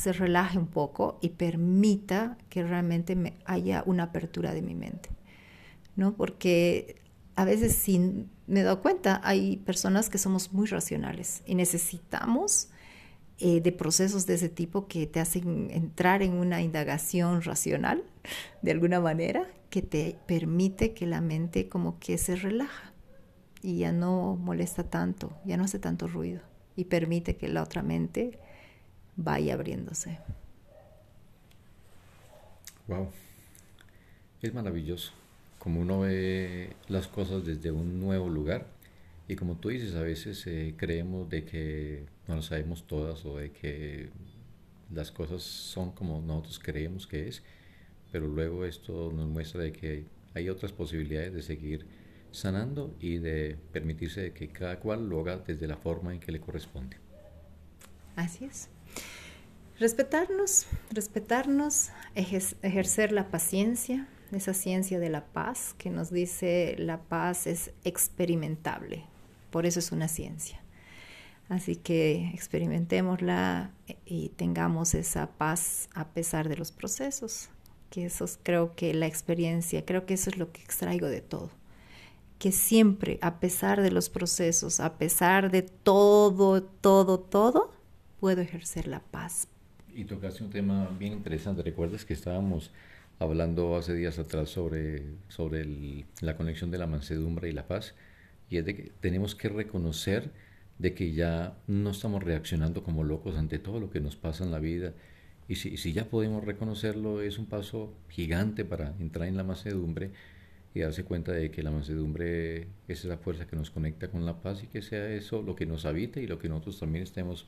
se 0.06 0.12
relaje 0.12 0.56
un 0.56 0.68
poco 0.68 1.18
y 1.20 1.30
permita 1.30 2.38
que 2.48 2.62
realmente 2.62 3.16
me 3.16 3.34
haya 3.44 3.82
una 3.86 4.04
apertura 4.04 4.54
de 4.54 4.62
mi 4.62 4.76
mente, 4.76 5.08
¿no? 5.96 6.14
Porque 6.14 7.02
a 7.34 7.44
veces 7.44 7.74
sin 7.74 8.30
me 8.46 8.60
he 8.60 8.62
dado 8.62 8.82
cuenta, 8.82 9.20
hay 9.24 9.56
personas 9.56 10.08
que 10.08 10.18
somos 10.18 10.52
muy 10.52 10.68
racionales 10.68 11.42
y 11.44 11.56
necesitamos 11.56 12.68
eh, 13.40 13.60
de 13.60 13.72
procesos 13.72 14.26
de 14.26 14.34
ese 14.34 14.48
tipo 14.48 14.86
que 14.86 15.08
te 15.08 15.18
hacen 15.18 15.72
entrar 15.72 16.22
en 16.22 16.34
una 16.34 16.62
indagación 16.62 17.42
racional, 17.42 18.04
de 18.62 18.70
alguna 18.70 19.00
manera, 19.00 19.48
que 19.70 19.82
te 19.82 20.16
permite 20.26 20.94
que 20.94 21.06
la 21.06 21.20
mente 21.20 21.68
como 21.68 21.98
que 21.98 22.16
se 22.16 22.36
relaja 22.36 22.92
y 23.60 23.78
ya 23.78 23.90
no 23.90 24.36
molesta 24.36 24.84
tanto, 24.84 25.36
ya 25.44 25.56
no 25.56 25.64
hace 25.64 25.80
tanto 25.80 26.06
ruido 26.06 26.42
y 26.76 26.84
permite 26.84 27.36
que 27.36 27.48
la 27.48 27.64
otra 27.64 27.82
mente 27.82 28.38
vaya 29.16 29.54
abriéndose. 29.54 30.18
Wow, 32.88 33.10
es 34.42 34.54
maravilloso 34.54 35.12
como 35.66 35.80
uno 35.80 35.98
ve 36.00 36.70
las 36.86 37.08
cosas 37.08 37.44
desde 37.44 37.72
un 37.72 37.98
nuevo 37.98 38.28
lugar 38.28 38.66
y 39.26 39.34
como 39.34 39.56
tú 39.56 39.70
dices 39.70 39.96
a 39.96 40.02
veces 40.02 40.46
eh, 40.46 40.74
creemos 40.76 41.28
de 41.28 41.44
que 41.44 42.04
no 42.28 42.36
lo 42.36 42.42
sabemos 42.42 42.86
todas 42.86 43.24
o 43.24 43.38
de 43.38 43.50
que 43.50 44.10
las 44.94 45.10
cosas 45.10 45.42
son 45.42 45.90
como 45.90 46.20
nosotros 46.20 46.60
creemos 46.60 47.08
que 47.08 47.26
es, 47.26 47.42
pero 48.12 48.28
luego 48.28 48.64
esto 48.64 49.10
nos 49.12 49.26
muestra 49.26 49.62
de 49.62 49.72
que 49.72 50.04
hay 50.34 50.48
otras 50.48 50.70
posibilidades 50.70 51.34
de 51.34 51.42
seguir 51.42 51.84
sanando 52.30 52.94
y 53.00 53.16
de 53.18 53.56
permitirse 53.72 54.32
que 54.32 54.46
cada 54.48 54.78
cual 54.78 55.08
lo 55.08 55.20
haga 55.20 55.38
desde 55.38 55.66
la 55.66 55.76
forma 55.76 56.14
en 56.14 56.20
que 56.20 56.30
le 56.30 56.38
corresponde. 56.38 56.98
Así 58.14 58.44
es. 58.44 58.68
Respetarnos, 59.78 60.66
respetarnos, 60.90 61.90
ejercer 62.14 63.12
la 63.12 63.30
paciencia, 63.30 64.08
esa 64.32 64.54
ciencia 64.54 64.98
de 64.98 65.10
la 65.10 65.26
paz 65.26 65.74
que 65.76 65.90
nos 65.90 66.10
dice 66.10 66.76
la 66.78 67.02
paz 67.02 67.46
es 67.46 67.72
experimentable, 67.84 69.04
por 69.50 69.66
eso 69.66 69.78
es 69.78 69.92
una 69.92 70.08
ciencia. 70.08 70.62
Así 71.50 71.76
que 71.76 72.30
experimentémosla 72.32 73.70
y 74.06 74.30
tengamos 74.30 74.94
esa 74.94 75.26
paz 75.32 75.90
a 75.94 76.08
pesar 76.08 76.48
de 76.48 76.56
los 76.56 76.72
procesos, 76.72 77.50
que 77.90 78.06
eso 78.06 78.24
es, 78.24 78.38
creo 78.42 78.74
que 78.74 78.94
la 78.94 79.06
experiencia, 79.06 79.84
creo 79.84 80.06
que 80.06 80.14
eso 80.14 80.30
es 80.30 80.38
lo 80.38 80.52
que 80.52 80.62
extraigo 80.62 81.06
de 81.06 81.20
todo, 81.20 81.50
que 82.38 82.50
siempre 82.50 83.18
a 83.20 83.40
pesar 83.40 83.82
de 83.82 83.90
los 83.90 84.08
procesos, 84.08 84.80
a 84.80 84.96
pesar 84.96 85.50
de 85.50 85.60
todo, 85.60 86.62
todo, 86.62 87.20
todo, 87.20 87.74
puedo 88.20 88.40
ejercer 88.40 88.86
la 88.86 89.00
paz 89.00 89.48
y 89.96 90.04
tocaste 90.04 90.44
un 90.44 90.50
tema 90.50 90.88
bien 90.98 91.14
interesante. 91.14 91.62
¿Recuerdas 91.62 92.04
que 92.04 92.12
estábamos 92.12 92.70
hablando 93.18 93.76
hace 93.76 93.94
días 93.94 94.18
atrás 94.18 94.50
sobre, 94.50 95.02
sobre 95.28 96.04
la 96.20 96.36
conexión 96.36 96.70
de 96.70 96.78
la 96.78 96.86
mansedumbre 96.86 97.48
y 97.48 97.52
la 97.52 97.66
paz? 97.66 97.94
Y 98.50 98.58
es 98.58 98.64
de 98.66 98.76
que 98.76 98.92
tenemos 99.00 99.34
que 99.34 99.48
reconocer 99.48 100.30
de 100.78 100.94
que 100.94 101.12
ya 101.12 101.56
no 101.66 101.90
estamos 101.90 102.22
reaccionando 102.22 102.82
como 102.82 103.04
locos 103.04 103.36
ante 103.36 103.58
todo 103.58 103.80
lo 103.80 103.90
que 103.90 104.00
nos 104.00 104.16
pasa 104.16 104.44
en 104.44 104.50
la 104.50 104.58
vida 104.58 104.92
Y 105.48 105.56
si, 105.56 105.78
si 105.78 105.92
ya 105.94 106.06
podemos 106.10 106.44
reconocerlo, 106.44 107.22
es 107.22 107.38
un 107.38 107.46
paso 107.46 107.94
gigante 108.10 108.64
para 108.64 108.94
entrar 109.00 109.28
en 109.28 109.36
la 109.36 109.44
macedumbre 109.44 110.10
y 110.74 110.80
darse 110.80 111.04
cuenta 111.04 111.32
de 111.32 111.50
que 111.50 111.62
la 111.62 111.70
mansedumbre 111.70 112.68
es 112.88 113.04
esa 113.04 113.16
fuerza 113.18 113.46
que 113.46 113.56
nos 113.56 113.70
conecta 113.70 114.08
con 114.08 114.26
la 114.26 114.42
paz 114.42 114.62
y 114.64 114.66
que 114.68 114.82
sea 114.82 115.08
eso 115.10 115.42
lo 115.42 115.56
que 115.56 115.66
nos 115.66 115.86
habite 115.86 116.22
y 116.22 116.26
lo 116.26 116.38
que 116.38 116.48
nosotros 116.48 116.80
también 116.80 117.04
estemos 117.04 117.46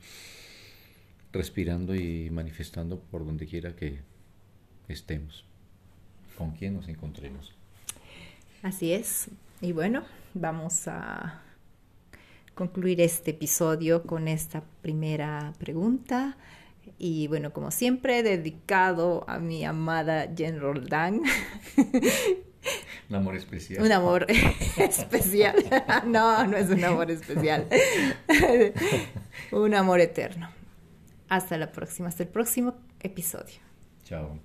respirando 1.31 1.95
y 1.95 2.29
manifestando 2.29 2.99
por 2.99 3.25
donde 3.25 3.45
quiera 3.45 3.75
que 3.75 3.99
estemos, 4.87 5.45
con 6.37 6.51
quien 6.51 6.75
nos 6.75 6.87
encontremos. 6.87 7.53
Así 8.63 8.91
es. 8.91 9.29
Y 9.61 9.71
bueno, 9.71 10.03
vamos 10.33 10.87
a 10.87 11.41
concluir 12.55 12.99
este 13.01 13.31
episodio 13.31 14.03
con 14.03 14.27
esta 14.27 14.63
primera 14.81 15.53
pregunta. 15.59 16.37
Y 16.97 17.27
bueno, 17.27 17.53
como 17.53 17.71
siempre, 17.71 18.23
dedicado 18.23 19.23
a 19.29 19.39
mi 19.39 19.63
amada 19.63 20.27
Jen 20.35 20.59
Roldán. 20.59 21.21
Un 23.09 23.15
amor 23.15 23.35
especial. 23.35 23.83
Un 23.83 23.91
amor 23.91 24.27
especial. 24.77 25.55
No, 26.05 26.45
no 26.47 26.57
es 26.57 26.69
un 26.69 26.83
amor 26.83 27.09
especial. 27.11 27.67
un 29.51 29.73
amor 29.73 29.99
eterno. 29.99 30.58
Hasta 31.29 31.57
la 31.57 31.71
próxima, 31.71 32.09
hasta 32.09 32.23
el 32.23 32.29
próximo 32.29 32.73
episodio. 33.01 33.55
Chao. 34.03 34.39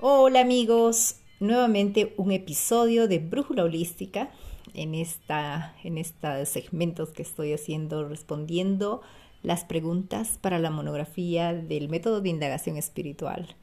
Hola 0.00 0.40
amigos, 0.40 1.20
nuevamente 1.40 2.12
un 2.16 2.32
episodio 2.32 3.08
de 3.08 3.20
Brújula 3.20 3.64
Holística 3.64 4.30
en 4.74 4.94
esta 4.94 5.76
en 5.84 5.98
estos 5.98 6.48
segmentos 6.48 7.10
que 7.10 7.22
estoy 7.22 7.52
haciendo 7.52 8.08
respondiendo 8.08 9.02
las 9.42 9.64
preguntas 9.64 10.38
para 10.40 10.58
la 10.58 10.70
monografía 10.70 11.54
del 11.54 11.88
método 11.88 12.20
de 12.20 12.30
indagación 12.30 12.76
espiritual 12.76 13.56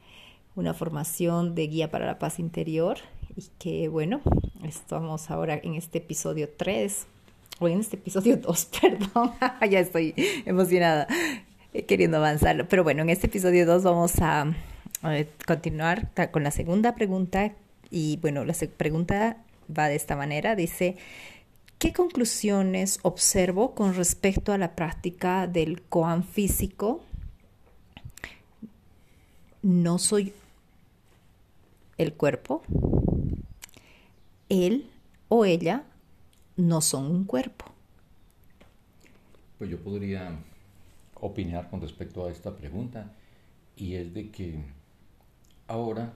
una 0.54 0.74
formación 0.74 1.54
de 1.54 1.66
guía 1.66 1.90
para 1.90 2.06
la 2.06 2.18
paz 2.18 2.38
interior 2.38 2.98
y 3.36 3.44
que 3.58 3.88
bueno, 3.88 4.20
estamos 4.64 5.30
ahora 5.30 5.58
en 5.62 5.74
este 5.74 5.98
episodio 5.98 6.50
3 6.56 7.06
en 7.68 7.80
este 7.80 7.96
episodio 7.96 8.36
2, 8.38 8.68
perdón, 8.80 9.32
ya 9.70 9.80
estoy 9.80 10.14
emocionada 10.44 11.06
eh, 11.72 11.84
queriendo 11.84 12.18
avanzar, 12.18 12.68
pero 12.68 12.84
bueno, 12.84 13.02
en 13.02 13.10
este 13.10 13.26
episodio 13.26 13.66
2 13.66 13.82
vamos 13.82 14.12
a, 14.20 14.52
continuar 15.46 16.10
con 16.30 16.44
la 16.44 16.52
segunda 16.52 16.94
pregunta. 16.94 17.52
Y 17.90 18.18
bueno, 18.18 18.44
la 18.44 18.54
pregunta 18.76 19.38
va 19.76 19.88
de 19.88 19.96
esta 19.96 20.14
manera, 20.14 20.54
dice, 20.54 20.96
¿qué 21.78 21.92
conclusiones 21.92 23.00
observo 23.02 23.74
con 23.74 23.94
respecto 23.94 24.52
a 24.52 24.58
la 24.58 24.76
práctica 24.76 25.48
del 25.48 25.82
koan 25.82 26.22
físico? 26.22 27.02
No 29.62 29.98
soy 29.98 30.32
el 31.98 32.12
cuerpo, 32.12 32.62
él 34.48 34.86
o 35.28 35.44
ella 35.44 35.84
no 36.56 36.80
son 36.80 37.10
un 37.10 37.24
cuerpo. 37.24 37.66
Pues 39.58 39.70
yo 39.70 39.82
podría 39.82 40.38
opinar 41.14 41.70
con 41.70 41.80
respecto 41.80 42.26
a 42.26 42.30
esta 42.30 42.56
pregunta 42.56 43.12
y 43.76 43.94
es 43.94 44.12
de 44.12 44.30
que 44.30 44.64
ahora 45.68 46.12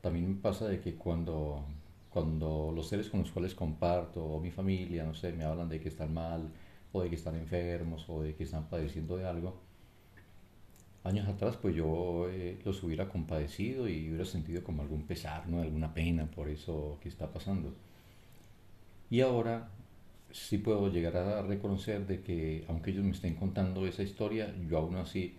también 0.00 0.28
me 0.28 0.34
pasa 0.36 0.66
de 0.68 0.80
que 0.80 0.94
cuando, 0.94 1.64
cuando 2.10 2.72
los 2.74 2.88
seres 2.88 3.08
con 3.10 3.20
los 3.20 3.30
cuales 3.30 3.54
comparto 3.54 4.24
o 4.24 4.40
mi 4.40 4.50
familia, 4.50 5.04
no 5.04 5.14
sé, 5.14 5.32
me 5.32 5.44
hablan 5.44 5.68
de 5.68 5.80
que 5.80 5.88
están 5.88 6.14
mal 6.14 6.48
o 6.92 7.02
de 7.02 7.08
que 7.10 7.16
están 7.16 7.36
enfermos 7.36 8.08
o 8.08 8.22
de 8.22 8.34
que 8.34 8.44
están 8.44 8.68
padeciendo 8.68 9.16
de 9.16 9.26
algo, 9.26 9.60
años 11.04 11.28
atrás 11.28 11.56
pues 11.56 11.74
yo 11.74 12.28
eh, 12.30 12.58
los 12.64 12.82
hubiera 12.82 13.08
compadecido 13.08 13.88
y 13.88 14.08
hubiera 14.08 14.24
sentido 14.24 14.62
como 14.62 14.82
algún 14.82 15.02
pesar, 15.06 15.48
¿no? 15.48 15.60
alguna 15.62 15.92
pena 15.94 16.30
por 16.30 16.48
eso 16.48 16.98
que 17.02 17.08
está 17.08 17.32
pasando. 17.32 17.74
Y 19.10 19.20
ahora 19.20 19.68
sí 20.32 20.58
puedo 20.58 20.90
llegar 20.90 21.16
a 21.16 21.42
reconocer 21.42 22.06
de 22.06 22.20
que 22.20 22.64
aunque 22.68 22.92
ellos 22.92 23.04
me 23.04 23.10
estén 23.10 23.34
contando 23.34 23.86
esa 23.86 24.02
historia, 24.02 24.54
yo 24.68 24.78
aún 24.78 24.96
así 24.96 25.34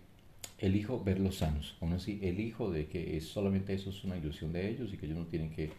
elijo 0.57 1.03
verlos 1.03 1.37
sanos, 1.37 1.75
aún 1.81 1.93
así 1.93 2.19
elijo 2.21 2.69
de 2.69 2.87
que 2.87 3.17
es 3.17 3.27
solamente 3.27 3.73
eso 3.73 3.89
es 3.89 4.03
una 4.03 4.17
ilusión 4.17 4.51
de 4.53 4.69
ellos 4.69 4.93
y 4.93 4.97
que 4.97 5.05
ellos 5.05 5.17
no 5.17 5.25
tienen 5.25 5.51
que 5.51 5.71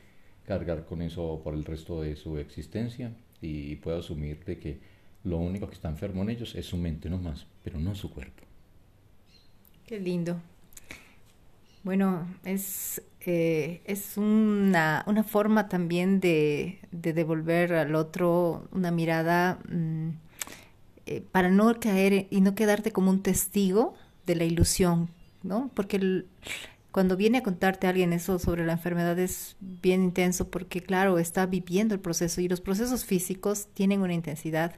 cargar 0.47 0.87
con 0.87 1.03
eso 1.03 1.41
por 1.45 1.55
el 1.55 1.65
resto 1.65 2.01
de 2.03 2.17
su 2.17 2.39
existencia 2.39 3.13
y 3.41 3.77
puedo 3.77 3.99
asumir 3.99 4.45
de 4.45 4.59
que 4.59 4.79
lo 5.25 5.37
único 5.39 5.69
que 5.69 5.75
está 5.75 5.89
enfermo 5.89 6.23
en 6.23 6.31
ellos 6.31 6.55
es 6.55 6.67
su 6.67 6.77
mente 6.77 7.09
no 7.09 7.19
más, 7.19 7.47
pero 7.63 7.79
no 7.79 7.95
su 7.95 8.11
cuerpo. 8.11 8.43
Qué 9.87 10.01
lindo. 10.01 10.41
Bueno, 11.85 12.27
es, 12.45 13.03
eh, 13.25 13.83
es 13.85 14.17
una, 14.17 15.05
una, 15.07 15.23
forma 15.23 15.69
también 15.69 16.19
de, 16.19 16.81
de, 16.91 17.13
devolver 17.13 17.73
al 17.75 17.95
otro 17.95 18.69
una 18.73 18.91
mirada 18.91 19.61
mm, 19.69 20.09
eh, 21.07 21.21
para 21.31 21.51
no 21.51 21.79
caer 21.79 22.27
y 22.31 22.41
no 22.41 22.55
quedarte 22.55 22.91
como 22.91 23.11
un 23.11 23.23
testigo 23.23 23.95
de 24.27 24.35
la 24.35 24.45
ilusión, 24.45 25.09
¿no? 25.43 25.71
Porque 25.75 26.25
cuando 26.91 27.17
viene 27.17 27.39
a 27.39 27.43
contarte 27.43 27.87
alguien 27.87 28.13
eso 28.13 28.39
sobre 28.39 28.67
la 28.67 28.73
enfermedad 28.73 29.19
es 29.19 29.57
bien 29.61 30.03
intenso 30.03 30.51
porque, 30.51 30.83
claro, 30.83 31.19
está 31.19 31.47
viviendo 31.47 31.95
el 31.95 32.01
proceso 32.01 32.41
y 32.41 32.49
los 32.49 32.61
procesos 32.61 33.05
físicos 33.05 33.69
tienen 33.75 34.03
una 34.03 34.15
intensidad. 34.15 34.75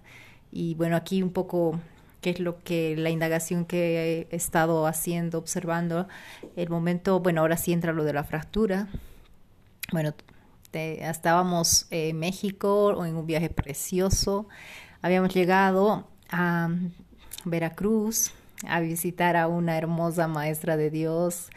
Y 0.53 0.75
bueno, 0.75 0.97
aquí 0.97 1.23
un 1.23 1.33
poco 1.33 1.81
que 2.25 2.31
es 2.31 2.41
lo 2.41 2.65
que 2.65 2.97
la 2.97 3.11
indagación 3.11 3.67
que 3.67 4.27
he 4.31 4.35
estado 4.35 4.87
haciendo, 4.87 5.37
observando, 5.37 6.09
el 6.57 6.71
momento, 6.71 7.21
bueno, 7.21 7.43
ahora 7.43 7.59
sí 7.59 7.75
entra 7.75 7.93
lo 7.93 8.03
de 8.03 8.15
la 8.15 8.25
fractura. 8.25 8.89
Bueno, 9.93 10.15
estábamos 10.73 11.87
en 11.91 12.19
México 12.19 13.05
en 13.05 13.17
un 13.17 13.27
viaje 13.27 13.51
precioso, 13.51 14.49
habíamos 15.03 15.35
llegado 15.35 16.09
a 16.31 16.71
Veracruz 17.45 18.33
a 18.67 18.81
visitar 18.81 19.37
a 19.37 19.47
una 19.47 19.77
hermosa 19.77 20.27
maestra 20.27 20.79
de 20.79 20.89
Dios, 20.89 21.51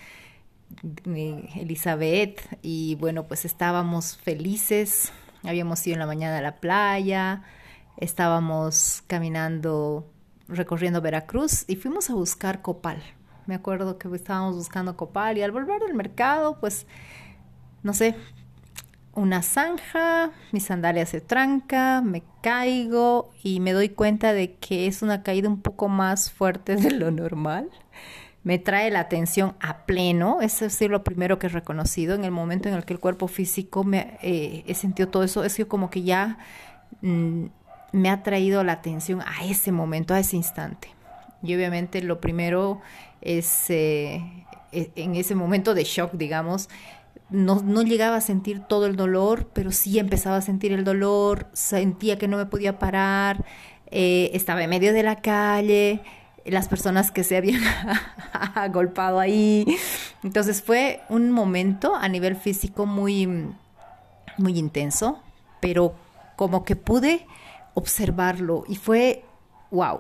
Elizabeth, 1.56 2.42
y 2.62 2.96
bueno, 2.96 3.24
pues 3.24 3.46
estábamos 3.46 4.18
felices, 4.18 5.14
habíamos 5.44 5.88
ido 5.88 5.94
en 5.94 6.00
la 6.00 6.08
mañana 6.08 6.40
a 6.40 6.42
la 6.42 6.58
playa, 6.58 7.44
estábamos 7.96 9.02
caminando 9.08 10.12
recorriendo 10.48 11.02
Veracruz 11.02 11.66
y 11.68 11.76
fuimos 11.76 12.10
a 12.10 12.14
buscar 12.14 12.62
copal. 12.62 13.02
Me 13.46 13.56
acuerdo 13.56 13.98
que 13.98 14.14
estábamos 14.14 14.56
buscando 14.56 14.98
copal 14.98 15.38
y 15.38 15.42
al 15.42 15.52
volver 15.52 15.82
del 15.82 15.94
mercado, 15.94 16.60
pues, 16.60 16.86
no 17.84 17.94
sé, 17.94 18.16
una 19.18 19.42
zanja, 19.42 20.32
mi 20.52 20.60
sandalia 20.60 21.06
se 21.06 21.22
tranca, 21.22 22.02
me 22.02 22.24
caigo 22.42 23.32
y 23.42 23.60
me 23.60 23.74
doy 23.74 23.90
cuenta 23.90 24.34
de 24.34 24.56
que 24.56 24.86
es 24.86 25.02
una 25.02 25.24
caída 25.24 25.50
un 25.50 25.62
poco 25.62 25.90
más 25.90 26.32
fuerte 26.32 26.76
de 26.76 26.92
lo 26.92 27.10
normal. 27.10 27.70
Me 28.44 28.60
trae 28.60 28.92
la 28.92 29.02
atención 29.02 29.56
a 29.60 29.86
pleno, 29.86 30.42
eso 30.42 30.66
es 30.66 30.80
lo 30.82 31.04
primero 31.04 31.40
que 31.40 31.48
he 31.48 31.50
reconocido. 31.50 32.16
En 32.16 32.24
el 32.24 32.32
momento 32.32 32.70
en 32.70 32.76
el 32.76 32.86
que 32.86 32.94
el 32.94 33.00
cuerpo 33.00 33.28
físico 33.28 33.84
me 33.84 34.18
eh, 34.22 34.74
sentido 34.76 35.10
todo 35.10 35.24
eso, 35.24 35.44
es 35.44 35.54
sido 35.54 35.68
como 35.68 35.90
que 35.90 36.04
ya 36.04 36.38
mm, 37.02 37.46
me 37.92 38.10
ha 38.10 38.24
traído 38.24 38.64
la 38.64 38.74
atención 38.74 39.22
a 39.22 39.46
ese 39.46 39.72
momento, 39.72 40.14
a 40.14 40.20
ese 40.20 40.36
instante. 40.36 40.90
Y 41.44 41.56
obviamente 41.56 42.02
lo 42.02 42.20
primero 42.20 42.82
es, 43.22 43.70
eh, 43.70 44.22
e, 44.72 44.92
en 44.96 45.16
ese 45.16 45.36
momento 45.36 45.74
de 45.74 45.84
shock, 45.84 46.14
digamos, 46.14 46.70
no, 47.30 47.62
no, 47.62 47.82
llegaba 47.82 48.18
a 48.18 48.22
sentir 48.22 48.62
todo 48.62 48.86
el 48.86 48.96
dolor, 48.96 49.50
pero 49.54 49.72
sí 49.72 50.00
empezaba 50.00 50.38
a 50.38 50.42
sentir 50.42 50.72
el 50.72 50.84
dolor, 50.84 51.48
sentía 51.54 52.18
que 52.18 52.28
no 52.28 52.38
me 52.38 52.46
podía 52.46 52.80
parar, 52.80 53.44
eh, 53.92 54.32
estaba 54.34 54.64
en 54.64 54.70
medio 54.70 54.94
de 54.94 55.04
la 55.04 55.18
calle, 55.18 56.02
las 56.46 56.70
personas 56.70 57.12
que 57.12 57.24
se 57.24 57.36
habían 57.36 57.62
agolpado 58.56 59.20
ahí. 59.20 59.66
Entonces 60.24 60.62
fue 60.62 61.02
un 61.10 61.32
momento 61.32 61.96
a 61.96 62.08
nivel 62.08 62.36
físico 62.36 62.86
muy, 62.86 63.28
muy 64.38 64.58
intenso, 64.58 65.22
pero 65.60 65.96
como 66.38 66.64
que 66.64 66.76
pude 66.76 67.26
observarlo 67.78 68.64
y 68.68 68.76
fue, 68.76 69.24
wow, 69.70 70.00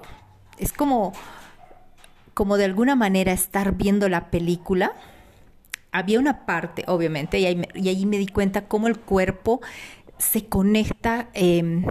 es 0.57 0.73
como, 0.73 1.13
como 2.33 2.57
de 2.57 2.65
alguna 2.65 2.95
manera 2.95 3.31
estar 3.31 3.75
viendo 3.75 4.09
la 4.09 4.31
película. 4.31 4.93
Había 5.91 6.19
una 6.19 6.47
parte, 6.47 6.83
obviamente, 6.87 7.37
y 7.39 7.45
ahí 7.45 7.61
y 7.75 8.05
me 8.07 8.17
di 8.17 8.25
cuenta 8.25 8.67
cómo 8.67 8.87
el 8.87 8.97
cuerpo 8.97 9.61
se 10.17 10.47
conecta 10.47 11.29
em, 11.33 11.85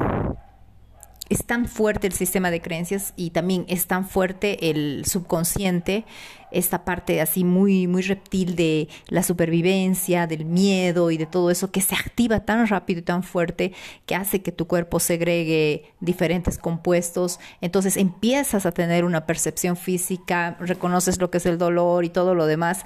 es 1.29 1.45
tan 1.45 1.67
fuerte 1.67 2.07
el 2.07 2.13
sistema 2.13 2.51
de 2.51 2.61
creencias 2.61 3.13
y 3.17 3.31
también 3.31 3.65
es 3.69 3.87
tan 3.87 4.09
fuerte 4.09 4.71
el 4.71 5.05
subconsciente, 5.07 6.05
esta 6.53 6.85
parte 6.85 7.21
así 7.21 7.43
muy, 7.43 7.89
muy 7.89 8.03
reptil 8.03 8.55
de 8.55 8.89
la 9.09 9.23
supervivencia, 9.23 10.27
del 10.27 10.45
miedo 10.45 11.11
y 11.11 11.17
de 11.17 11.27
todo 11.27 11.51
eso 11.51 11.73
que 11.73 11.81
se 11.81 11.97
activa 11.97 12.41
tan 12.41 12.67
rápido 12.69 13.01
y 13.01 13.03
tan 13.03 13.25
fuerte 13.25 13.73
que 14.07 14.15
hace 14.15 14.43
que 14.43 14.53
tu 14.53 14.67
cuerpo 14.67 15.01
segregue 15.01 15.93
diferentes 16.01 16.59
compuestos. 16.59 17.41
Entonces 17.61 17.97
empiezas 17.97 18.65
a 18.65 18.73
tener 18.73 19.05
una 19.05 19.27
percepción 19.27 19.77
física, 19.77 20.57
reconoces 20.61 21.21
lo 21.21 21.31
que 21.31 21.39
es 21.39 21.47
el 21.47 21.59
dolor 21.59 22.05
y 22.05 22.11
todo 22.11 22.35
lo 22.35 22.47
demás. 22.47 22.85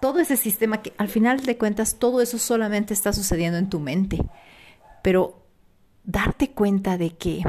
Todo 0.00 0.18
ese 0.18 0.36
sistema 0.36 0.82
que 0.82 0.92
al 0.98 1.08
final 1.08 1.40
de 1.40 1.56
cuentas 1.56 1.96
todo 1.98 2.20
eso 2.20 2.36
solamente 2.38 2.92
está 2.92 3.12
sucediendo 3.12 3.58
en 3.58 3.70
tu 3.70 3.80
mente. 3.80 4.18
Pero 5.02 5.41
darte 6.04 6.50
cuenta 6.50 6.98
de 6.98 7.10
que 7.10 7.42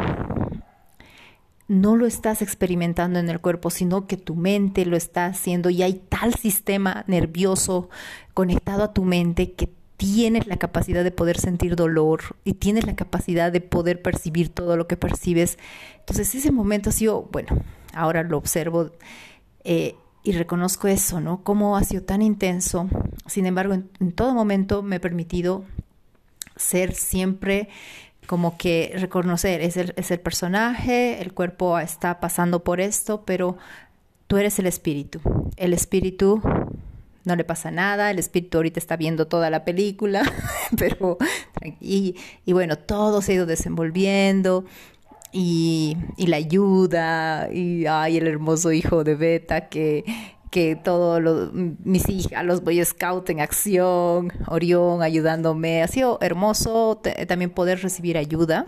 no 1.67 1.95
lo 1.95 2.05
estás 2.05 2.41
experimentando 2.41 3.19
en 3.19 3.29
el 3.29 3.39
cuerpo, 3.39 3.69
sino 3.69 4.05
que 4.05 4.17
tu 4.17 4.35
mente 4.35 4.85
lo 4.85 4.97
está 4.97 5.25
haciendo 5.25 5.69
y 5.69 5.81
hay 5.81 5.93
tal 5.93 6.33
sistema 6.35 7.03
nervioso 7.07 7.89
conectado 8.33 8.83
a 8.83 8.93
tu 8.93 9.03
mente 9.03 9.53
que 9.53 9.69
tienes 9.97 10.47
la 10.47 10.57
capacidad 10.57 11.03
de 11.03 11.11
poder 11.11 11.39
sentir 11.39 11.75
dolor 11.75 12.35
y 12.43 12.53
tienes 12.55 12.85
la 12.85 12.95
capacidad 12.95 13.51
de 13.51 13.61
poder 13.61 14.01
percibir 14.01 14.49
todo 14.49 14.75
lo 14.75 14.87
que 14.87 14.97
percibes. 14.97 15.57
Entonces 15.99 16.35
ese 16.35 16.51
momento 16.51 16.89
ha 16.89 16.93
sido, 16.93 17.29
bueno, 17.31 17.57
ahora 17.93 18.23
lo 18.23 18.37
observo 18.37 18.91
eh, 19.63 19.95
y 20.23 20.33
reconozco 20.33 20.87
eso, 20.87 21.21
¿no? 21.21 21.43
Cómo 21.43 21.77
ha 21.77 21.83
sido 21.83 22.03
tan 22.03 22.21
intenso. 22.21 22.89
Sin 23.27 23.45
embargo, 23.45 23.73
en 23.73 24.11
todo 24.11 24.33
momento 24.33 24.83
me 24.83 24.97
he 24.97 24.99
permitido 24.99 25.63
ser 26.55 26.93
siempre 26.93 27.69
como 28.27 28.57
que 28.57 28.93
reconocer, 28.97 29.61
es 29.61 29.77
el, 29.77 29.93
es 29.95 30.11
el 30.11 30.19
personaje, 30.19 31.21
el 31.21 31.33
cuerpo 31.33 31.79
está 31.79 32.19
pasando 32.19 32.63
por 32.63 32.79
esto, 32.81 33.23
pero 33.25 33.57
tú 34.27 34.37
eres 34.37 34.59
el 34.59 34.67
espíritu. 34.67 35.19
El 35.57 35.73
espíritu 35.73 36.41
no 37.25 37.35
le 37.35 37.43
pasa 37.43 37.71
nada, 37.71 38.11
el 38.11 38.19
espíritu 38.19 38.57
ahorita 38.57 38.79
está 38.79 38.97
viendo 38.97 39.27
toda 39.27 39.49
la 39.49 39.63
película, 39.63 40.23
pero 40.77 41.17
y, 41.79 42.15
y 42.45 42.53
bueno, 42.53 42.77
todo 42.77 43.21
se 43.21 43.31
ha 43.31 43.35
ido 43.35 43.45
desenvolviendo 43.45 44.65
y, 45.31 45.97
y 46.17 46.27
la 46.27 46.37
ayuda 46.37 47.49
y 47.51 47.85
ay, 47.87 48.17
el 48.17 48.27
hermoso 48.27 48.71
hijo 48.71 49.03
de 49.03 49.15
Beta 49.15 49.67
que 49.69 50.05
que 50.53 50.75
todos 50.75 51.51
mis 51.51 52.07
hijas, 52.09 52.45
los 52.45 52.63
Boy 52.63 52.85
Scouts 52.85 53.31
en 53.31 53.39
acción, 53.39 54.31
Orión 54.45 55.01
ayudándome. 55.01 55.81
Ha 55.81 55.87
sido 55.87 56.19
hermoso 56.21 57.01
también 57.27 57.49
poder 57.49 57.81
recibir 57.81 58.19
ayuda, 58.19 58.67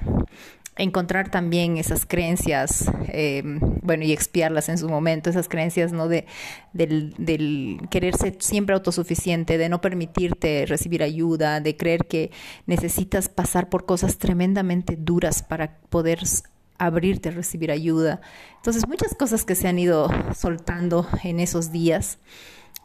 encontrar 0.77 1.29
también 1.29 1.77
esas 1.77 2.07
creencias, 2.07 2.91
em, 3.09 3.59
bueno, 3.83 4.03
y 4.03 4.13
expiarlas 4.13 4.67
en 4.69 4.79
su 4.79 4.89
momento, 4.89 5.29
esas 5.29 5.47
creencias, 5.47 5.93
¿no? 5.93 6.07
De, 6.07 6.25
del, 6.73 7.13
del 7.19 7.79
querer 7.91 8.15
ser 8.17 8.37
siempre 8.39 8.73
autosuficiente, 8.73 9.59
de 9.59 9.69
no 9.69 9.79
permitirte 9.79 10.65
recibir 10.67 11.03
ayuda, 11.03 11.59
de 11.61 11.77
creer 11.77 12.07
que 12.07 12.31
necesitas 12.65 13.29
pasar 13.29 13.69
por 13.69 13.85
cosas 13.85 14.17
tremendamente 14.17 14.97
duras 14.99 15.43
para 15.43 15.77
poder 15.89 16.21
abrirte 16.77 17.29
a 17.29 17.31
recibir 17.31 17.71
ayuda. 17.71 18.21
Entonces, 18.57 18.87
muchas 18.87 19.15
cosas 19.15 19.45
que 19.45 19.55
se 19.55 19.67
han 19.67 19.79
ido 19.79 20.09
soltando 20.35 21.07
en 21.23 21.39
esos 21.39 21.71
días, 21.71 22.19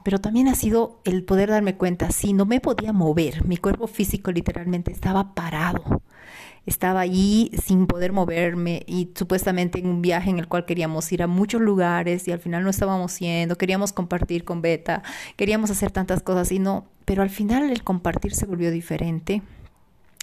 pero 0.05 0.19
también 0.19 0.49
ha 0.49 0.55
sido 0.55 1.01
el 1.05 1.25
poder 1.25 1.51
darme 1.51 1.77
cuenta, 1.77 2.11
si 2.11 2.33
no 2.33 2.47
me 2.47 2.61
podía 2.61 2.93
mover, 2.93 3.45
mi 3.47 3.57
cuerpo 3.57 3.87
físico 3.87 4.33
literalmente 4.33 4.91
estaba 4.93 5.35
parado. 5.35 6.03
Estaba 6.67 7.01
ahí 7.01 7.51
sin 7.63 7.87
poder 7.87 8.13
moverme 8.13 8.85
y 8.87 9.11
supuestamente 9.15 9.79
en 9.79 9.89
un 9.89 10.03
viaje 10.03 10.31
en 10.31 10.39
el 10.39 10.47
cual 10.47 10.67
queríamos 10.67 11.11
ir 11.11 11.23
a 11.23 11.27
muchos 11.27 11.61
lugares 11.61 12.29
y 12.29 12.33
al 12.33 12.39
final 12.39 12.63
no 12.63 12.71
estábamos 12.71 13.19
yendo, 13.19 13.57
queríamos 13.57 13.93
compartir 13.93 14.45
con 14.45 14.61
Beta, 14.61 15.03
queríamos 15.37 15.71
hacer 15.71 15.91
tantas 15.91 16.23
cosas 16.23 16.53
y 16.53 16.59
no, 16.59 16.87
pero 17.07 17.23
al 17.23 17.31
final 17.31 17.71
el 17.71 17.83
compartir 17.83 18.35
se 18.35 18.47
volvió 18.47 18.71
diferente 18.71 19.43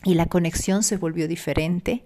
y 0.04 0.14
la 0.14 0.28
conexión 0.28 0.84
se 0.84 0.98
volvió 0.98 1.28
diferente 1.28 2.06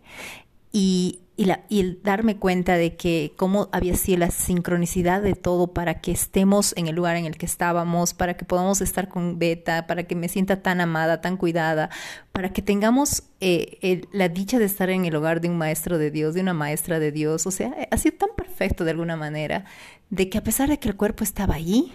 y 0.71 1.19
y, 1.41 1.45
la, 1.45 1.61
y 1.69 1.79
el 1.79 1.99
darme 2.03 2.37
cuenta 2.37 2.75
de 2.75 2.95
que 2.95 3.33
cómo 3.35 3.67
había 3.71 3.95
sido 3.95 4.19
la 4.19 4.29
sincronicidad 4.29 5.23
de 5.23 5.33
todo 5.33 5.73
para 5.73 5.99
que 5.99 6.11
estemos 6.11 6.75
en 6.77 6.85
el 6.85 6.95
lugar 6.95 7.15
en 7.15 7.25
el 7.25 7.35
que 7.35 7.47
estábamos, 7.47 8.13
para 8.13 8.35
que 8.35 8.45
podamos 8.45 8.79
estar 8.79 9.07
con 9.07 9.39
Beta, 9.39 9.87
para 9.87 10.03
que 10.03 10.13
me 10.13 10.29
sienta 10.29 10.61
tan 10.61 10.81
amada, 10.81 11.19
tan 11.19 11.37
cuidada, 11.37 11.89
para 12.31 12.53
que 12.53 12.61
tengamos 12.61 13.23
eh, 13.39 14.03
la 14.11 14.29
dicha 14.29 14.59
de 14.59 14.65
estar 14.65 14.91
en 14.91 15.05
el 15.05 15.15
hogar 15.15 15.41
de 15.41 15.49
un 15.49 15.57
maestro 15.57 15.97
de 15.97 16.11
Dios, 16.11 16.35
de 16.35 16.41
una 16.41 16.53
maestra 16.53 16.99
de 16.99 17.11
Dios. 17.11 17.47
O 17.47 17.51
sea, 17.51 17.75
ha 17.89 17.97
sido 17.97 18.17
tan 18.17 18.29
perfecto 18.37 18.83
de 18.83 18.91
alguna 18.91 19.15
manera, 19.15 19.65
de 20.11 20.29
que 20.29 20.37
a 20.37 20.43
pesar 20.43 20.69
de 20.69 20.77
que 20.77 20.89
el 20.89 20.95
cuerpo 20.95 21.23
estaba 21.23 21.55
allí, 21.55 21.91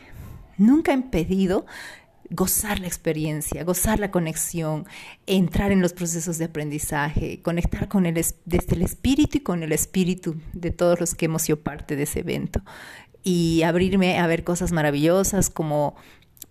nunca 0.58 0.90
ha 0.90 0.94
impedido 0.96 1.66
gozar 2.30 2.80
la 2.80 2.86
experiencia, 2.86 3.64
gozar 3.64 3.98
la 3.98 4.10
conexión, 4.10 4.86
entrar 5.26 5.72
en 5.72 5.80
los 5.80 5.92
procesos 5.92 6.38
de 6.38 6.46
aprendizaje, 6.46 7.40
conectar 7.42 7.88
con 7.88 8.06
el, 8.06 8.14
desde 8.14 8.74
el 8.74 8.82
espíritu 8.82 9.38
y 9.38 9.40
con 9.40 9.62
el 9.62 9.72
espíritu 9.72 10.36
de 10.52 10.70
todos 10.70 11.00
los 11.00 11.14
que 11.14 11.26
hemos 11.26 11.42
sido 11.42 11.60
parte 11.60 11.96
de 11.96 12.04
ese 12.04 12.20
evento. 12.20 12.60
Y 13.22 13.62
abrirme 13.62 14.18
a 14.18 14.26
ver 14.26 14.44
cosas 14.44 14.72
maravillosas 14.72 15.50
como 15.50 15.96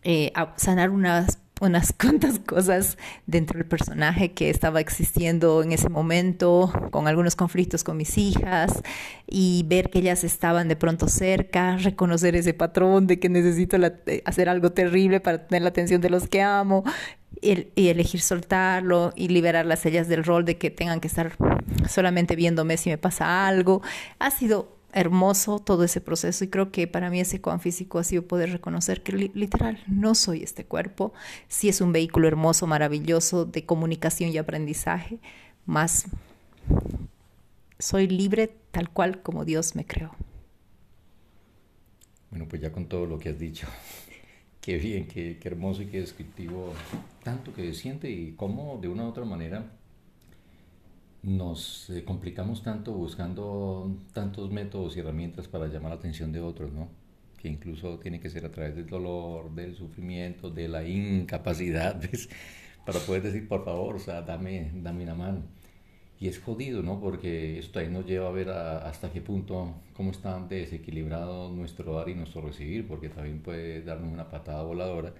eh, 0.04 0.34
sanar 0.58 0.90
unas 0.90 1.40
unas 1.62 1.94
cuantas 2.00 2.40
cosas 2.40 2.98
dentro 3.26 3.58
del 3.58 3.68
personaje 3.68 4.34
que 4.34 4.50
estaba 4.50 4.80
existiendo 4.80 5.64
en 5.64 5.72
ese 5.72 5.90
momento, 5.90 6.72
con 6.92 7.08
algunos 7.08 7.36
conflictos 7.36 7.84
con 7.84 7.98
mis 7.98 8.18
hijas, 8.18 8.82
y 9.28 9.64
ver 9.68 9.90
que 9.90 10.00
ellas 10.00 10.24
estaban 10.24 10.68
de 10.68 10.76
pronto 10.76 11.08
cerca, 11.08 11.78
reconocer 11.78 12.36
ese 12.36 12.54
patrón 12.54 13.08
de 13.08 13.20
que 13.20 13.30
necesito 13.30 13.78
eh, 13.78 14.22
hacer 14.26 14.50
algo 14.50 14.72
terrible 14.72 15.20
para 15.20 15.48
tener 15.48 15.62
la 15.62 15.70
atención 15.70 16.02
de 16.02 16.10
los 16.10 16.28
que 16.28 16.42
amo, 16.42 16.84
y, 17.42 17.68
y 17.76 17.90
elegir 17.90 18.22
soltarlo 18.22 19.12
y 19.16 19.28
liberarlas 19.28 19.86
ellas 19.86 20.08
del 20.08 20.24
rol 20.24 20.46
de 20.46 20.58
que 20.58 20.72
tengan 20.72 21.02
que 21.02 21.08
estar 21.08 21.34
solamente 21.90 22.36
viéndome 22.36 22.78
si 22.78 22.90
me 22.90 22.98
pasa 22.98 23.46
algo. 23.48 23.82
Ha 24.20 24.32
sido 24.32 24.75
hermoso 24.96 25.60
todo 25.60 25.84
ese 25.84 26.02
proceso 26.02 26.44
y 26.44 26.48
creo 26.48 26.72
que 26.72 26.88
para 26.88 27.10
mí 27.10 27.20
ese 27.20 27.42
coan 27.42 27.60
físico 27.60 28.00
ha 28.00 28.04
sido 28.04 28.24
poder 28.24 28.52
reconocer 28.52 29.04
que 29.04 29.12
literal 29.12 29.84
no 29.88 30.16
soy 30.16 30.42
este 30.42 30.66
cuerpo, 30.66 31.14
sí 31.50 31.70
es 31.70 31.82
un 31.82 31.92
vehículo 31.92 32.28
hermoso, 32.28 32.66
maravilloso 32.66 33.46
de 33.46 33.66
comunicación 33.66 34.32
y 34.32 34.38
aprendizaje, 34.38 35.20
más 35.66 36.06
soy 37.78 38.08
libre 38.08 38.56
tal 38.72 38.90
cual 38.90 39.22
como 39.22 39.44
Dios 39.44 39.76
me 39.76 39.86
creó. 39.86 40.16
Bueno, 42.32 42.48
pues 42.50 42.62
ya 42.62 42.72
con 42.72 42.88
todo 42.88 43.06
lo 43.06 43.20
que 43.20 43.30
has 43.30 43.38
dicho, 43.38 43.68
qué 44.62 44.78
bien, 44.78 45.08
qué, 45.08 45.38
qué 45.40 45.48
hermoso 45.50 45.82
y 45.82 45.88
qué 45.88 46.00
descriptivo, 46.00 46.74
tanto 47.22 47.54
que 47.54 47.74
siente 47.74 48.10
y 48.10 48.32
cómo 48.32 48.80
de 48.82 48.88
una 48.88 49.04
u 49.04 49.10
otra 49.10 49.26
manera 49.26 49.72
nos 51.26 51.90
eh, 51.90 52.04
complicamos 52.06 52.62
tanto 52.62 52.94
buscando 52.94 53.98
tantos 54.14 54.52
métodos 54.52 54.96
y 54.96 55.00
herramientas 55.00 55.48
para 55.48 55.68
llamar 55.68 55.92
la 55.92 55.98
atención 55.98 56.32
de 56.32 56.40
otros, 56.40 56.72
¿no? 56.72 56.90
Que 57.38 57.50
incluso 57.50 58.00
tiene 58.00 58.20
que 58.20 58.30
ser 58.30 58.46
a 58.46 58.52
través 58.52 58.76
del 58.76 58.88
dolor, 58.88 59.54
del 59.54 59.76
sufrimiento, 59.76 60.50
de 60.52 60.68
la 60.68 60.88
incapacidad, 60.88 62.00
para 62.86 63.00
poder 63.00 63.24
decir, 63.24 63.48
por 63.48 63.66
favor, 63.66 63.96
o 63.96 64.00
sea, 64.00 64.22
dame, 64.22 64.72
dame 64.76 65.04
una 65.04 65.16
mano. 65.16 65.44
Y 66.20 66.28
es 66.30 66.40
jodido, 66.40 66.82
¿no? 66.84 67.00
Porque 67.02 67.60
esto 67.60 67.80
ahí 67.80 67.90
nos 67.90 68.06
lleva 68.06 68.30
a 68.30 68.32
ver 68.32 68.50
hasta 68.50 69.12
qué 69.12 69.22
punto, 69.22 69.76
cómo 69.94 70.12
está 70.12 70.40
desequilibrado 70.48 71.50
nuestro 71.52 71.96
dar 71.96 72.10
y 72.10 72.16
nuestro 72.16 72.42
recibir, 72.42 72.88
porque 72.88 73.10
también 73.10 73.42
puede 73.42 73.82
darnos 73.84 74.14
una 74.14 74.30
patada 74.30 74.64
voladora 74.64 75.14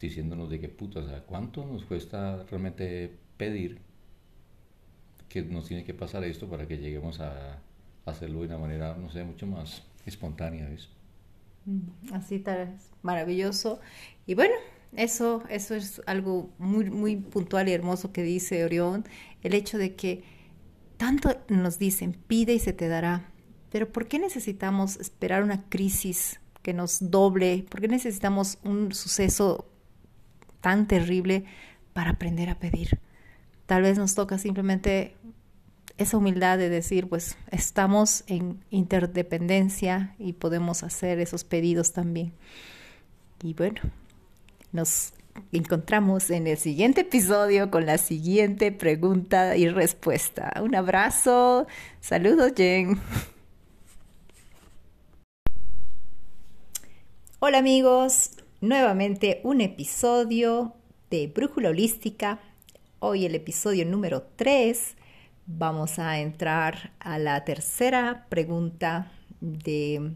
diciéndonos 0.00 0.50
de 0.50 0.60
qué 0.60 0.68
puto, 0.68 1.00
o 1.00 1.06
sea, 1.06 1.20
¿cuánto 1.24 1.64
nos 1.66 1.84
cuesta 1.84 2.44
realmente 2.50 3.18
pedir 3.36 3.89
que 5.30 5.42
nos 5.42 5.68
tiene 5.68 5.84
que 5.84 5.94
pasar 5.94 6.24
esto 6.24 6.48
para 6.48 6.66
que 6.66 6.76
lleguemos 6.76 7.20
a, 7.20 7.58
hacerlo 8.04 8.40
de 8.40 8.46
una 8.46 8.58
manera, 8.58 8.96
no 8.96 9.08
sé, 9.10 9.22
mucho 9.22 9.46
más 9.46 9.84
espontánea, 10.04 10.68
¿ves? 10.68 10.88
Mm, 11.64 12.12
así 12.12 12.40
tal, 12.40 12.76
maravilloso. 13.02 13.78
Y 14.26 14.34
bueno, 14.34 14.54
eso, 14.96 15.44
eso 15.48 15.76
es 15.76 16.02
algo 16.06 16.50
muy, 16.58 16.90
muy 16.90 17.16
puntual 17.16 17.68
y 17.68 17.72
hermoso 17.72 18.12
que 18.12 18.24
dice 18.24 18.64
Orión, 18.64 19.04
el 19.42 19.54
hecho 19.54 19.78
de 19.78 19.94
que 19.94 20.24
tanto 20.96 21.40
nos 21.48 21.78
dicen, 21.78 22.16
pide 22.26 22.52
y 22.54 22.58
se 22.58 22.72
te 22.72 22.88
dará, 22.88 23.30
pero 23.70 23.92
¿por 23.92 24.08
qué 24.08 24.18
necesitamos 24.18 24.96
esperar 24.96 25.44
una 25.44 25.68
crisis 25.68 26.40
que 26.62 26.74
nos 26.74 27.10
doble? 27.10 27.64
¿Por 27.70 27.80
qué 27.80 27.88
necesitamos 27.88 28.58
un 28.64 28.92
suceso 28.92 29.70
tan 30.60 30.88
terrible 30.88 31.44
para 31.92 32.10
aprender 32.10 32.50
a 32.50 32.58
pedir? 32.58 32.98
Tal 33.70 33.82
vez 33.82 33.98
nos 33.98 34.16
toca 34.16 34.36
simplemente 34.36 35.14
esa 35.96 36.16
humildad 36.16 36.58
de 36.58 36.68
decir, 36.68 37.08
pues 37.08 37.36
estamos 37.52 38.24
en 38.26 38.58
interdependencia 38.70 40.16
y 40.18 40.32
podemos 40.32 40.82
hacer 40.82 41.20
esos 41.20 41.44
pedidos 41.44 41.92
también. 41.92 42.32
Y 43.44 43.54
bueno, 43.54 43.80
nos 44.72 45.12
encontramos 45.52 46.30
en 46.30 46.48
el 46.48 46.58
siguiente 46.58 47.02
episodio 47.02 47.70
con 47.70 47.86
la 47.86 47.98
siguiente 47.98 48.72
pregunta 48.72 49.56
y 49.56 49.68
respuesta. 49.68 50.52
Un 50.60 50.74
abrazo. 50.74 51.68
Saludos, 52.00 52.54
Jen. 52.56 53.00
Hola 57.38 57.58
amigos, 57.58 58.32
nuevamente 58.60 59.40
un 59.44 59.60
episodio 59.60 60.74
de 61.08 61.28
Brújula 61.28 61.68
Holística. 61.68 62.40
Hoy 63.02 63.24
el 63.24 63.34
episodio 63.34 63.86
número 63.86 64.24
3. 64.36 64.94
Vamos 65.46 65.98
a 65.98 66.18
entrar 66.18 66.92
a 67.00 67.18
la 67.18 67.46
tercera 67.46 68.26
pregunta 68.28 69.10
de 69.40 70.12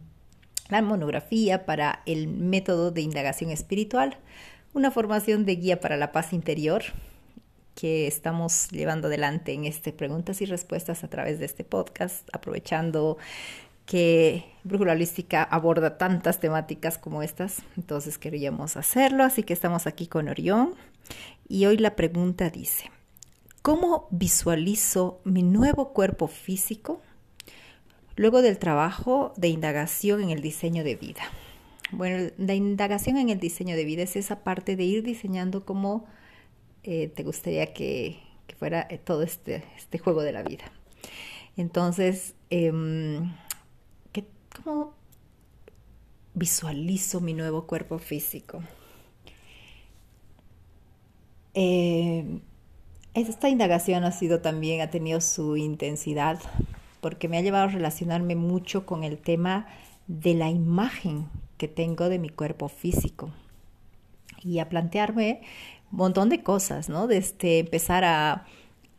la 0.69 0.83
monografía 0.83 1.65
para 1.65 2.03
el 2.05 2.29
método 2.29 2.91
de 2.91 3.01
indagación 3.01 3.51
espiritual, 3.51 4.19
una 4.75 4.91
formación 4.91 5.47
de 5.47 5.57
guía 5.57 5.81
para 5.81 5.97
la 5.97 6.13
paz 6.13 6.35
interior 6.35 6.83
que 7.75 8.07
estamos 8.07 8.69
llevando 8.71 9.09
adelante 9.09 9.55
en 9.55 9.65
este 9.65 9.95
preguntas 9.95 10.43
y 10.43 10.45
respuestas 10.45 11.05
a 11.05 11.09
través 11.09 11.39
de 11.39 11.47
este 11.47 11.65
podcast, 11.65 12.29
aprovechando 12.35 13.17
que 13.87 14.45
Brújula 14.63 14.93
Holística 14.93 15.43
aborda 15.43 15.97
tantas 15.97 16.39
temáticas 16.39 16.99
como 16.99 17.23
estas, 17.23 17.63
entonces 17.79 18.19
queríamos 18.19 18.77
hacerlo, 18.77 19.25
así 19.25 19.43
que 19.43 19.55
estamos 19.55 19.87
aquí 19.87 20.07
con 20.07 20.29
Orión 20.29 20.75
y 21.49 21.67
hoy 21.67 21.77
la 21.77 21.97
pregunta 21.97 22.51
dice, 22.51 22.91
¿cómo 23.63 24.09
visualizo 24.11 25.21
mi 25.25 25.43
nuevo 25.43 25.93
cuerpo 25.93 26.29
físico 26.29 27.01
luego 28.17 28.43
del 28.43 28.59
trabajo 28.59 29.33
de 29.37 29.49
indagación 29.49 30.23
en 30.23 30.31
el 30.31 30.41
diseño 30.41 30.85
de 30.85 30.97
vida? 30.97 31.23
Bueno, 31.93 32.31
la 32.39 32.55
indagación 32.55 33.19
en 33.19 33.29
el 33.29 33.39
diseño 33.39 33.77
de 33.77 33.85
vida 33.85 34.03
es 34.03 34.17
esa 34.17 34.43
parte 34.43 34.77
de 34.77 34.85
ir 34.85 35.03
diseñando 35.03 35.65
cómo 35.65 36.07
eh, 36.83 37.09
te 37.09 37.23
gustaría 37.23 37.73
que, 37.73 38.19
fuera 38.59 38.87
eh, 38.89 38.99
todo 38.99 39.23
este, 39.23 39.65
este, 39.77 39.99
juego 39.99 40.23
de 40.23 40.33
la 40.33 40.43
vida. 40.43 40.65
Entonces, 41.57 42.35
em, 42.51 43.33
¿Cómo 44.63 44.95
visualizo 46.33 47.21
mi 47.21 47.35
nuevo 47.35 47.67
cuerpo 47.67 47.99
físico? 47.99 48.63
Eh, 51.55 52.41
esta 53.15 53.49
indagación 53.49 54.05
ha 54.05 54.13
sido 54.13 54.41
también, 54.41 54.81
ha 54.81 54.91
tenido 54.91 55.21
su 55.21 55.57
intensidad, 55.57 56.41
porque 57.01 57.29
me 57.29 57.39
ha 57.39 57.43
llevado 57.43 57.65
a 57.65 57.69
relacionarme 57.69 58.35
mucho 58.35 58.87
con 58.87 59.05
el 59.05 59.19
tema 59.19 59.67
de 60.07 60.35
la 60.35 60.51
imagen 60.51 61.29
que 61.57 61.69
tengo 61.69 62.09
de 62.09 62.19
mi 62.19 62.29
cuerpo 62.29 62.69
físico 62.69 63.31
y 64.43 64.59
a 64.59 64.69
plantearme 64.69 65.43
un 65.93 65.99
montón 65.99 66.29
de 66.29 66.43
cosas, 66.43 66.89
¿no? 66.89 67.07
Desde 67.07 67.61
empezar 67.61 68.05
a 68.05 68.47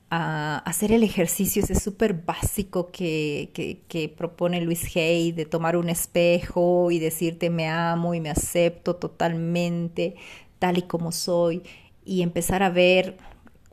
a 0.10 0.58
hacer 0.60 0.92
el 0.92 1.04
ejercicio 1.04 1.64
ese 1.64 1.76
súper 1.76 2.14
básico 2.14 2.92
que, 2.92 3.50
que, 3.88 4.10
propone 4.10 4.62
Luis 4.62 4.96
Hay 4.96 5.32
de 5.32 5.46
tomar 5.46 5.76
un 5.78 5.90
espejo 5.90 6.92
y 6.92 7.00
decirte 7.00 7.50
me 7.50 7.68
amo 7.68 8.14
y 8.14 8.22
me 8.22 8.30
acepto 8.30 8.96
totalmente 8.96 10.16
tal 10.60 10.78
y 10.78 10.84
como 10.84 11.12
soy 11.12 11.64
y 12.06 12.22
empezar 12.22 12.64
a 12.64 12.70
ver 12.70 13.18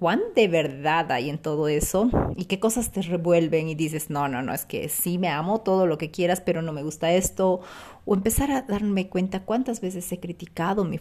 cuán 0.03 0.21
de 0.35 0.49
verdad 0.49 1.13
hay 1.13 1.31
en 1.31 1.39
todo 1.39 1.69
eso 1.69 2.11
y 2.37 2.47
qué 2.47 2.59
cosas 2.59 2.91
te 2.91 3.03
revuelven 3.03 3.69
y 3.69 3.77
dices, 3.77 4.11
no, 4.11 4.27
no, 4.27 4.43
no, 4.43 4.53
es 4.53 4.65
que 4.65 4.89
sí 4.89 5.17
me 5.17 5.29
amo 5.29 5.61
todo 5.61 5.87
lo 5.87 5.97
que 5.97 6.11
quieras, 6.11 6.41
pero 6.41 6.61
no 6.61 6.73
me 6.73 6.83
gusta 6.83 7.13
esto. 7.13 7.61
O 8.05 8.15
empezar 8.15 8.51
a 8.51 8.63
darme 8.63 9.09
cuenta 9.09 9.45
cuántas 9.45 9.81
veces 9.81 10.11
he 10.11 10.19
criticado 10.19 10.85
mi, 10.85 10.99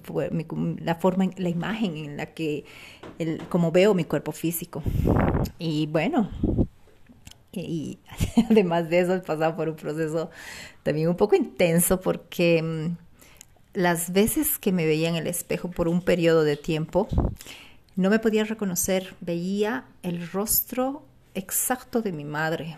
la 0.84 0.96
forma, 0.96 1.28
la 1.38 1.50
imagen 1.50 1.98
en 1.98 2.16
la 2.16 2.28
que, 2.28 2.64
el, 3.18 3.42
como 3.50 3.72
veo 3.72 3.96
mi 3.96 4.04
cuerpo 4.04 4.34
físico. 4.34 4.84
Y 5.58 5.88
bueno, 5.88 6.30
y, 7.52 7.98
además 8.52 8.88
de 8.90 9.00
eso 9.00 9.16
he 9.16 9.20
pasado 9.20 9.56
por 9.56 9.68
un 9.68 9.76
proceso 9.76 10.30
también 10.84 11.10
un 11.10 11.16
poco 11.16 11.36
intenso 11.36 12.00
porque 12.00 12.62
mm, 12.62 12.98
las 13.74 14.12
veces 14.14 14.58
que 14.58 14.72
me 14.72 14.86
veía 14.86 15.10
en 15.10 15.16
el 15.16 15.28
espejo 15.28 15.70
por 15.72 15.88
un 15.88 16.02
periodo 16.02 16.44
de 16.44 16.58
tiempo, 16.58 17.08
no 17.96 18.10
me 18.10 18.20
podía 18.20 18.44
reconocer, 18.44 19.16
veía 19.22 19.86
el 20.04 20.30
rostro 20.30 21.04
exacto 21.34 22.02
de 22.02 22.12
mi 22.12 22.26
madre. 22.26 22.76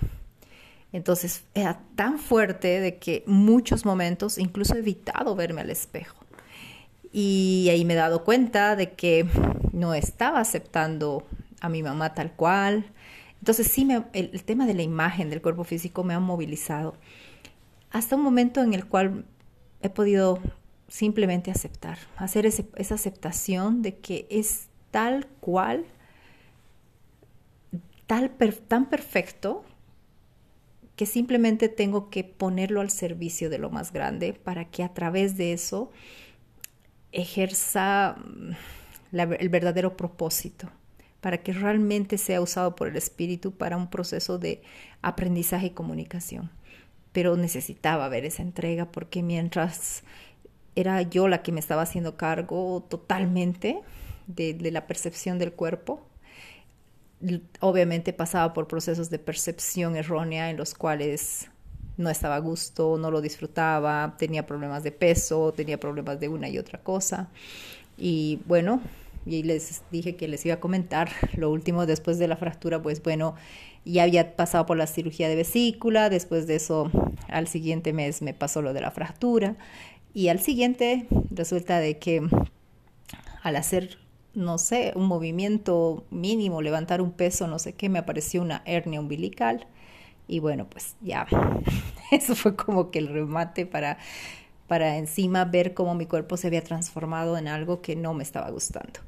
Entonces 0.91 1.43
era 1.55 1.79
tan 1.95 2.19
fuerte 2.19 2.79
de 2.79 2.97
que 2.97 3.23
muchos 3.25 3.85
momentos 3.85 4.37
incluso 4.37 4.75
he 4.75 4.79
evitado 4.79 5.35
verme 5.35 5.61
al 5.61 5.71
espejo. 5.71 6.15
Y 7.11 7.67
ahí 7.71 7.83
me 7.85 7.93
he 7.93 7.97
dado 7.97 8.23
cuenta 8.23 8.75
de 8.75 8.91
que 8.91 9.27
no 9.71 9.93
estaba 9.93 10.39
aceptando 10.39 11.25
a 11.61 11.69
mi 11.69 11.81
mamá 11.81 12.13
tal 12.13 12.31
cual. 12.31 12.85
Entonces 13.39 13.67
sí, 13.67 13.85
me, 13.85 14.03
el, 14.13 14.43
tema 14.43 14.65
de 14.65 14.73
la 14.73 14.83
imagen 14.83 15.29
del 15.29 15.41
cuerpo 15.41 15.63
físico 15.63 16.03
me 16.03 16.13
ha 16.13 16.19
movilizado. 16.19 16.95
Hasta 17.91 18.15
un 18.15 18.21
momento 18.21 18.61
en 18.61 18.73
el 18.73 18.85
cual 18.85 19.25
he 19.81 19.89
podido 19.89 20.39
simplemente 20.93 21.49
aceptar, 21.49 21.97
hacer 22.17 22.45
esa 22.45 22.93
aceptación 22.93 23.81
de 23.81 23.95
que 23.95 24.27
es 24.29 24.67
tal 24.91 25.25
cual, 25.39 25.85
tal, 28.05 28.31
tan 28.67 28.89
perfecto, 28.89 29.65
que 30.95 31.07
simplemente 31.07 31.67
tengo 31.67 32.11
que 32.11 32.23
ponerlo 32.23 32.79
al 32.79 32.91
servicio 32.91 33.49
de 33.49 33.57
lo 33.57 33.71
más 33.71 33.91
grande 33.91 34.33
para 34.33 34.65
que 34.65 34.83
a 34.83 34.93
través 34.93 35.35
de 35.35 35.53
eso 35.53 35.91
ejerza 37.11 38.15
mm, 38.15 38.51
el 39.39 39.49
verdadero 39.49 39.97
propósito, 39.97 40.69
para 41.21 41.39
que 41.39 41.53
realmente 41.53 42.19
sea 42.19 42.39
usado 42.39 42.75
por 42.75 42.87
el 42.87 42.97
espíritu 42.97 43.51
para 43.51 43.77
un 43.77 43.89
proceso 43.89 44.37
de 44.37 44.61
aprendizaje 45.01 45.65
y 45.65 45.71
comunicación. 45.71 46.51
Pero 47.13 47.35
necesitaba 47.35 48.07
ver 48.09 48.25
esa 48.25 48.43
entrega 48.43 48.91
porque 48.91 49.23
mientras 49.23 50.03
era 50.75 51.01
yo 51.01 51.27
la 51.27 51.43
que 51.43 51.51
me 51.51 51.59
estaba 51.59 51.83
haciendo 51.83 52.17
cargo 52.17 52.85
totalmente, 52.89 53.81
de, 54.27 54.71
la 54.71 54.87
percepción 54.87 55.39
del 55.39 55.53
cuerpo. 55.53 56.01
Obviamente 57.59 58.13
pasaba 58.13 58.53
por 58.53 58.67
procesos 58.67 59.09
de 59.09 59.19
percepción 59.19 59.95
errónea 59.95 60.49
en 60.49 60.57
los 60.57 60.73
cuales 60.73 61.49
no 61.95 62.09
estaba 62.09 62.35
a 62.35 62.39
gusto, 62.39 62.97
no 62.97 63.11
lo 63.11 63.21
disfrutaba, 63.21 64.15
tenía 64.17 64.45
problemas 64.45 64.83
de 64.83 64.91
peso, 64.91 65.53
tenía 65.53 65.79
problemas 65.79 66.19
de 66.19 66.27
una 66.27 66.49
y 66.49 66.57
otra 66.57 66.79
cosa. 66.79 67.29
Y 67.97 68.39
bueno, 68.45 68.81
y 69.25 69.43
les 69.43 69.83
dije 69.91 70.15
que 70.15 70.27
les 70.27 70.45
iba 70.45 70.55
a 70.55 70.59
comentar 70.59 71.09
lo 71.37 71.51
último 71.51 71.85
después 71.85 72.17
de 72.17 72.27
la 72.27 72.35
fractura, 72.35 72.81
pues 72.81 73.01
bueno, 73.01 73.35
ya 73.85 74.03
había 74.03 74.35
pasado 74.35 74.65
por 74.65 74.77
la 74.77 74.87
cirugía 74.87 75.29
de 75.29 75.35
vesícula, 75.35 76.09
después 76.09 76.47
de 76.47 76.55
eso 76.55 76.89
al 77.27 77.47
siguiente 77.47 77.93
mes 77.93 78.21
me 78.21 78.33
pasó 78.33 78.61
lo 78.61 78.73
de 78.73 78.81
la 78.81 78.91
fractura 78.91 79.55
y 80.13 80.29
al 80.29 80.39
siguiente 80.39 81.07
resulta 81.31 81.79
de 81.79 81.99
que 81.99 82.27
al 83.41 83.55
hacer 83.55 83.97
no 84.33 84.57
sé, 84.57 84.93
un 84.95 85.05
movimiento 85.05 86.05
mínimo, 86.09 86.61
levantar 86.61 87.01
un 87.01 87.11
peso, 87.11 87.47
no 87.47 87.59
sé 87.59 87.73
qué, 87.73 87.89
me 87.89 87.99
apareció 87.99 88.41
una 88.41 88.63
hernia 88.65 88.99
umbilical. 88.99 89.67
Y 90.27 90.39
bueno, 90.39 90.67
pues 90.69 90.95
ya, 91.01 91.27
eso 92.11 92.35
fue 92.35 92.55
como 92.55 92.89
que 92.89 92.99
el 92.99 93.07
remate 93.07 93.65
para, 93.65 93.97
para 94.67 94.97
encima 94.97 95.45
ver 95.45 95.73
cómo 95.73 95.93
mi 95.95 96.05
cuerpo 96.05 96.37
se 96.37 96.47
había 96.47 96.63
transformado 96.63 97.37
en 97.37 97.47
algo 97.47 97.81
que 97.81 97.95
no 97.95 98.13
me 98.13 98.23
estaba 98.23 98.49
gustando. 98.49 98.99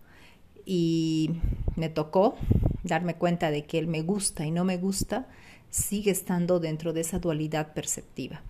Y 0.65 1.31
me 1.75 1.89
tocó 1.89 2.35
darme 2.83 3.15
cuenta 3.15 3.51
de 3.51 3.65
que 3.65 3.79
el 3.79 3.87
me 3.87 4.01
gusta 4.01 4.45
y 4.45 4.51
no 4.51 4.63
me 4.63 4.77
gusta 4.77 5.27
sigue 5.69 6.11
estando 6.11 6.59
dentro 6.59 6.93
de 6.93 7.01
esa 7.01 7.19
dualidad 7.19 7.73
perceptiva. 7.73 8.41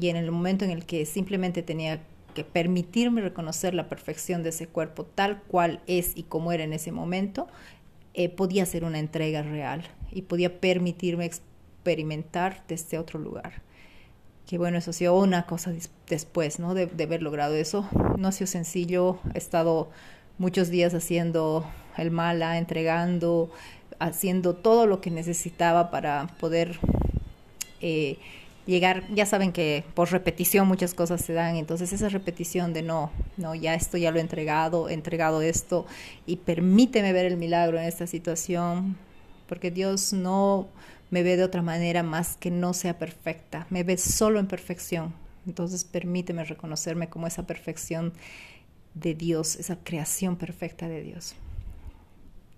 Y 0.00 0.08
en 0.08 0.16
el 0.16 0.30
momento 0.30 0.64
en 0.64 0.70
el 0.70 0.84
que 0.84 1.06
simplemente 1.06 1.62
tenía 1.62 2.00
que 2.34 2.44
permitirme 2.44 3.20
reconocer 3.20 3.74
la 3.74 3.88
perfección 3.88 4.42
de 4.42 4.48
ese 4.48 4.66
cuerpo 4.66 5.04
tal 5.04 5.40
cual 5.42 5.80
es 5.86 6.16
y 6.16 6.24
como 6.24 6.52
era 6.52 6.64
en 6.64 6.72
ese 6.72 6.90
momento, 6.90 7.46
eh, 8.14 8.28
podía 8.28 8.66
ser 8.66 8.84
una 8.84 8.98
entrega 8.98 9.42
real 9.42 9.84
y 10.10 10.22
podía 10.22 10.60
permitirme 10.60 11.24
experimentar 11.24 12.64
desde 12.68 12.98
otro 12.98 13.18
lugar. 13.18 13.62
Que 14.46 14.58
bueno, 14.58 14.78
eso 14.78 14.90
ha 14.90 14.94
sido 14.94 15.18
una 15.18 15.46
cosa 15.46 15.72
después, 16.08 16.58
¿no? 16.58 16.74
De, 16.74 16.86
de 16.86 17.04
haber 17.04 17.22
logrado 17.22 17.54
eso. 17.54 17.88
No 18.18 18.28
ha 18.28 18.32
sido 18.32 18.46
sencillo, 18.46 19.18
he 19.32 19.38
estado 19.38 19.90
muchos 20.38 20.68
días 20.68 20.92
haciendo 20.92 21.64
el 21.96 22.10
mala, 22.10 22.58
entregando, 22.58 23.50
haciendo 23.98 24.54
todo 24.54 24.86
lo 24.86 25.00
que 25.00 25.10
necesitaba 25.10 25.90
para 25.90 26.26
poder 26.40 26.78
eh, 27.80 28.18
llegar, 28.66 29.04
ya 29.14 29.26
saben 29.26 29.52
que 29.52 29.84
por 29.94 30.10
repetición 30.10 30.66
muchas 30.66 30.94
cosas 30.94 31.22
se 31.22 31.32
dan, 31.32 31.56
entonces 31.56 31.92
esa 31.92 32.08
repetición 32.08 32.72
de 32.72 32.82
no, 32.82 33.10
no, 33.36 33.54
ya 33.54 33.74
esto 33.74 33.96
ya 33.96 34.10
lo 34.10 34.18
he 34.18 34.20
entregado, 34.20 34.88
he 34.88 34.94
entregado 34.94 35.42
esto 35.42 35.86
y 36.26 36.36
permíteme 36.36 37.12
ver 37.12 37.26
el 37.26 37.36
milagro 37.36 37.78
en 37.78 37.84
esta 37.84 38.06
situación, 38.06 38.96
porque 39.48 39.70
Dios 39.70 40.12
no 40.12 40.68
me 41.10 41.22
ve 41.22 41.36
de 41.36 41.44
otra 41.44 41.62
manera 41.62 42.02
más 42.02 42.36
que 42.36 42.50
no 42.50 42.72
sea 42.72 42.98
perfecta, 42.98 43.66
me 43.70 43.84
ve 43.84 43.98
solo 43.98 44.40
en 44.40 44.46
perfección, 44.46 45.14
entonces 45.46 45.84
permíteme 45.84 46.44
reconocerme 46.44 47.08
como 47.08 47.26
esa 47.26 47.46
perfección 47.46 48.12
de 48.94 49.14
Dios, 49.14 49.56
esa 49.56 49.76
creación 49.76 50.36
perfecta 50.36 50.88
de 50.88 51.02
Dios. 51.02 51.34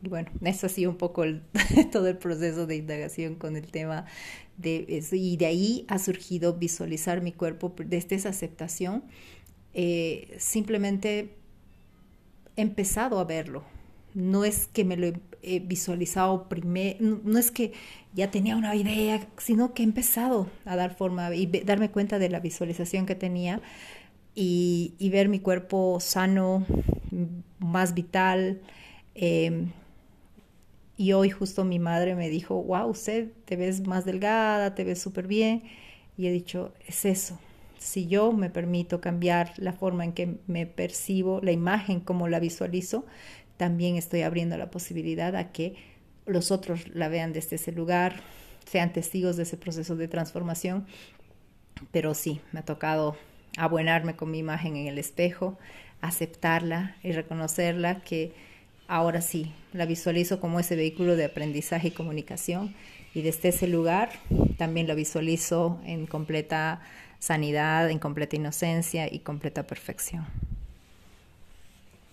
Y 0.06 0.08
bueno, 0.08 0.30
eso 0.42 0.66
ha 0.66 0.68
sido 0.68 0.92
un 0.92 0.98
poco 0.98 1.24
todo 1.90 2.06
el 2.06 2.16
proceso 2.16 2.68
de 2.68 2.76
indagación 2.76 3.34
con 3.34 3.56
el 3.56 3.66
tema 3.66 4.04
de 4.56 4.86
eso. 4.88 5.16
Y 5.16 5.36
de 5.36 5.46
ahí 5.46 5.84
ha 5.88 5.98
surgido 5.98 6.54
visualizar 6.54 7.22
mi 7.22 7.32
cuerpo 7.32 7.74
desde 7.76 8.14
esa 8.14 8.28
aceptación. 8.28 9.02
Eh, 9.74 10.36
simplemente 10.38 11.34
he 12.54 12.62
empezado 12.62 13.18
a 13.18 13.24
verlo. 13.24 13.64
No 14.14 14.44
es 14.44 14.68
que 14.68 14.84
me 14.84 14.96
lo 14.96 15.08
he 15.42 15.58
visualizado 15.58 16.48
primero, 16.48 17.20
no, 17.24 17.36
es 17.36 17.50
que 17.50 17.72
ya 18.14 18.30
tenía 18.30 18.56
una 18.56 18.76
idea, 18.76 19.26
sino 19.38 19.74
que 19.74 19.82
he 19.82 19.84
empezado 19.84 20.48
a 20.64 20.76
dar 20.76 20.94
forma 20.94 21.34
y 21.34 21.46
darme 21.46 21.90
cuenta 21.90 22.20
de 22.20 22.28
la 22.30 22.38
visualización 22.38 23.06
que 23.06 23.16
tenía 23.16 23.60
y, 24.36 24.94
ver 25.10 25.28
mi 25.28 25.40
cuerpo 25.40 25.98
sano, 25.98 26.64
más 27.58 27.92
vital. 27.92 28.62
Eh, 29.16 29.66
y 30.96 31.12
hoy 31.12 31.30
justo 31.30 31.64
mi 31.64 31.78
madre 31.78 32.14
me 32.14 32.28
dijo, 32.30 32.62
wow, 32.62 32.88
usted 32.88 33.30
te 33.44 33.56
ves 33.56 33.86
más 33.86 34.04
delgada, 34.04 34.74
te 34.74 34.84
ves 34.84 35.00
súper 35.00 35.26
bien. 35.26 35.62
Y 36.16 36.26
he 36.26 36.32
dicho, 36.32 36.72
es 36.86 37.04
eso. 37.04 37.38
Si 37.78 38.06
yo 38.06 38.32
me 38.32 38.48
permito 38.48 39.00
cambiar 39.02 39.52
la 39.58 39.74
forma 39.74 40.04
en 40.04 40.12
que 40.12 40.38
me 40.46 40.66
percibo, 40.66 41.40
la 41.42 41.52
imagen 41.52 42.00
como 42.00 42.28
la 42.28 42.40
visualizo, 42.40 43.04
también 43.58 43.96
estoy 43.96 44.22
abriendo 44.22 44.56
la 44.56 44.70
posibilidad 44.70 45.36
a 45.36 45.52
que 45.52 45.76
los 46.24 46.50
otros 46.50 46.88
la 46.88 47.08
vean 47.08 47.34
desde 47.34 47.56
ese 47.56 47.72
lugar, 47.72 48.22
sean 48.64 48.92
testigos 48.92 49.36
de 49.36 49.42
ese 49.42 49.58
proceso 49.58 49.96
de 49.96 50.08
transformación. 50.08 50.86
Pero 51.92 52.14
sí, 52.14 52.40
me 52.52 52.60
ha 52.60 52.64
tocado 52.64 53.16
abuenarme 53.58 54.16
con 54.16 54.30
mi 54.30 54.38
imagen 54.38 54.76
en 54.76 54.86
el 54.86 54.98
espejo, 54.98 55.58
aceptarla 56.00 56.96
y 57.02 57.12
reconocerla 57.12 58.00
que 58.00 58.32
ahora 58.88 59.20
sí, 59.20 59.52
la 59.72 59.86
visualizo 59.86 60.40
como 60.40 60.60
ese 60.60 60.76
vehículo 60.76 61.16
de 61.16 61.24
aprendizaje 61.24 61.88
y 61.88 61.90
comunicación 61.90 62.74
y 63.14 63.22
desde 63.22 63.48
ese 63.48 63.66
lugar 63.66 64.10
también 64.58 64.86
la 64.86 64.94
visualizo 64.94 65.80
en 65.84 66.06
completa 66.06 66.82
sanidad, 67.18 67.90
en 67.90 67.98
completa 67.98 68.36
inocencia 68.36 69.12
y 69.12 69.20
completa 69.20 69.66
perfección. 69.66 70.26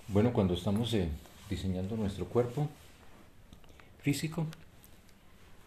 Bueno, 0.07 0.33
cuando 0.33 0.53
estamos 0.53 0.93
eh, 0.93 1.09
diseñando 1.49 1.95
nuestro 1.95 2.25
cuerpo 2.25 2.67
físico, 4.01 4.45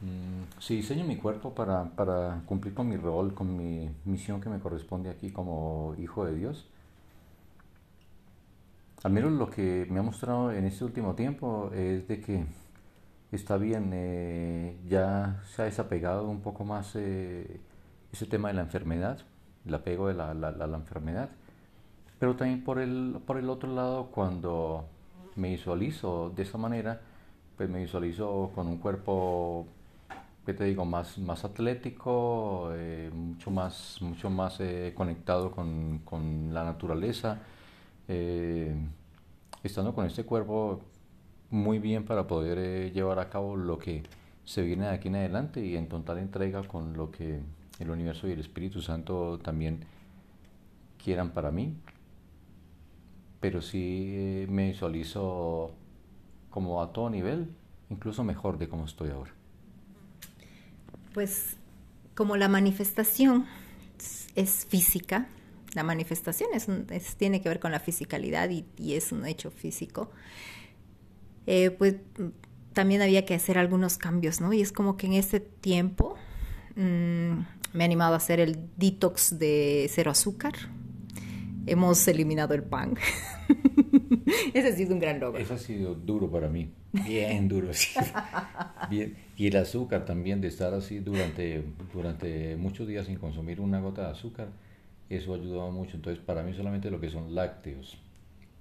mm, 0.01 0.61
si 0.61 0.77
diseño 0.77 1.05
mi 1.05 1.17
cuerpo 1.17 1.55
para 1.55 2.43
cumplir 2.47 2.75
con 2.75 2.89
mi 2.89 2.97
rol, 2.97 3.35
con 3.35 3.57
mi 3.57 3.91
misión 4.05 4.41
que 4.41 4.49
me 4.49 4.59
corresponde 4.59 5.11
aquí 5.11 5.31
como 5.31 5.95
hijo 5.99 6.25
de 6.25 6.35
Dios, 6.35 6.67
al 9.03 9.13
menos 9.13 9.33
lo 9.33 9.51
que 9.51 9.87
me 9.91 10.01
ha 10.01 10.03
mostrado 10.03 10.53
en 10.53 10.65
este 10.65 10.85
último 10.85 11.15
tiempo 11.15 11.71
es 11.75 12.09
de 12.09 12.21
que 12.21 12.45
está 13.33 13.57
bien, 13.57 13.91
eh, 13.93 14.77
ya 14.89 15.43
se 15.47 15.63
ha 15.63 15.65
desapegado 15.67 16.29
un 16.29 16.41
poco 16.41 16.65
más 16.65 16.93
eh, 16.97 17.61
ese 18.13 18.27
tema 18.27 18.49
de 18.49 18.55
la 18.55 18.63
enfermedad, 18.63 19.21
el 19.67 19.75
apego 19.75 20.09
de 20.09 20.15
la, 20.15 20.35
la, 20.35 20.77
enfermedad, 20.77 21.31
pero 22.19 22.37
también 22.37 22.65
por 22.65 22.79
el, 22.79 23.19
por 23.27 23.39
el 23.39 23.51
otro 23.51 23.73
lado, 23.73 24.07
cuando 24.07 24.89
me 25.37 25.51
visualizo 25.51 26.31
de 26.35 26.43
esa 26.43 26.59
manera, 26.59 27.01
pues 27.57 27.69
me 27.69 27.81
visualizo 27.81 28.51
con 28.55 28.67
un 28.67 28.79
cuerpo, 28.79 29.67
¿qué 30.45 30.55
te 30.55 30.65
digo?, 30.65 30.85
más, 30.85 31.19
más 31.19 31.45
atlético, 31.45 32.71
eh, 32.75 33.11
mucho 33.13 33.51
más, 33.51 33.99
mucho 34.01 34.31
más 34.31 34.59
conectado 34.95 35.51
con, 35.51 36.01
con 36.05 36.55
la 36.55 36.65
naturaleza, 36.65 37.41
eh, 38.09 38.75
estando 39.63 39.95
con 39.95 40.07
este 40.07 40.25
cuerpo 40.25 40.81
muy 41.51 41.79
bien 41.79 42.05
para 42.05 42.27
poder 42.27 42.59
eh, 42.59 42.91
llevar 42.93 43.19
a 43.19 43.29
cabo 43.29 43.57
lo 43.57 43.79
que 43.79 44.03
se 44.45 44.63
viene 44.63 44.87
de 44.87 44.93
aquí 44.93 45.09
en 45.09 45.17
adelante 45.17 45.65
y 45.65 45.77
en 45.77 45.89
total 45.89 46.19
entrega 46.19 46.63
con 46.63 46.97
lo 46.97 47.11
que 47.11 47.41
el 47.79 47.91
universo 47.91 48.29
y 48.29 48.33
el 48.33 48.41
Espíritu 48.41 48.81
Santo 48.81 49.39
también 49.39 49.85
quieran 51.03 51.31
para 51.31 51.51
mí. 51.51 51.75
Pero 53.41 53.61
sí 53.61 54.07
eh, 54.09 54.47
me 54.49 54.69
visualizo 54.69 55.73
como 56.51 56.83
a 56.83 56.93
todo 56.93 57.11
nivel, 57.11 57.51
incluso 57.91 58.25
mejor 58.25 58.59
de 58.59 58.69
como 58.69 58.87
estoy 58.87 59.11
ahora. 59.11 59.33
Pues 61.13 61.57
como 62.15 62.37
la 62.37 62.49
manifestación 62.49 63.47
es 64.35 64.67
física, 64.67 65.29
la 65.77 65.83
manifestación 65.83 66.49
es, 66.55 67.17
tiene 67.17 67.43
que 67.43 67.51
ver 67.51 67.61
con 67.61 67.71
la 67.71 67.81
fisicalidad 67.81 68.49
y, 68.49 68.95
es 68.95 69.13
un 69.13 69.27
hecho 69.27 69.51
físico, 69.51 70.11
eh, 71.47 71.71
pues 71.71 71.97
también 72.73 73.03
había 73.03 73.27
que 73.27 73.35
hacer 73.35 73.59
algunos 73.59 73.99
cambios, 73.99 74.41
¿no? 74.41 74.55
Y 74.55 74.63
es 74.63 74.73
como 74.73 74.97
que 74.97 75.07
en 75.07 75.13
ese 75.13 75.39
tiempo 75.39 76.17
mm, 76.77 76.81
me 77.75 77.81
he 77.81 77.85
animado 77.85 78.15
a 78.15 78.17
hacer 78.17 78.41
el 78.41 78.59
detox 78.79 79.39
de 79.39 79.87
cero 79.91 80.11
azúcar. 80.11 80.55
Hemos 81.67 82.09
eliminado 82.09 82.55
el 82.55 82.63
pan. 82.63 82.97
Ese 84.55 84.69
ha 84.69 84.73
sido 84.73 84.95
un 84.95 84.99
gran 84.99 85.21
logro. 85.21 85.39
Eso 85.39 85.55
ha 85.55 85.59
sido 85.59 85.95
duro 85.95 86.31
para 86.31 86.49
mí, 86.49 86.71
bien 86.93 87.49
duro. 87.51 87.69
Bien. 88.89 89.15
Y 89.37 89.47
el 89.49 89.57
azúcar 89.57 90.07
también, 90.07 90.41
de 90.41 90.49
estar 90.49 90.73
así 90.73 91.01
durante, 91.01 91.65
durante 91.93 92.57
muchos 92.57 92.89
días 92.89 93.07
sin 93.07 93.17
consumir 93.17 93.61
una 93.61 93.81
gota 93.81 94.07
de 94.07 94.13
azúcar, 94.13 94.49
eso 95.11 95.33
ha 95.33 95.37
ayudado 95.37 95.71
mucho. 95.71 95.97
Entonces, 95.97 96.23
para 96.25 96.43
mí 96.43 96.53
solamente 96.55 96.91
lo 96.91 97.01
que 97.01 97.11
son 97.11 97.35
lácteos, 97.35 97.99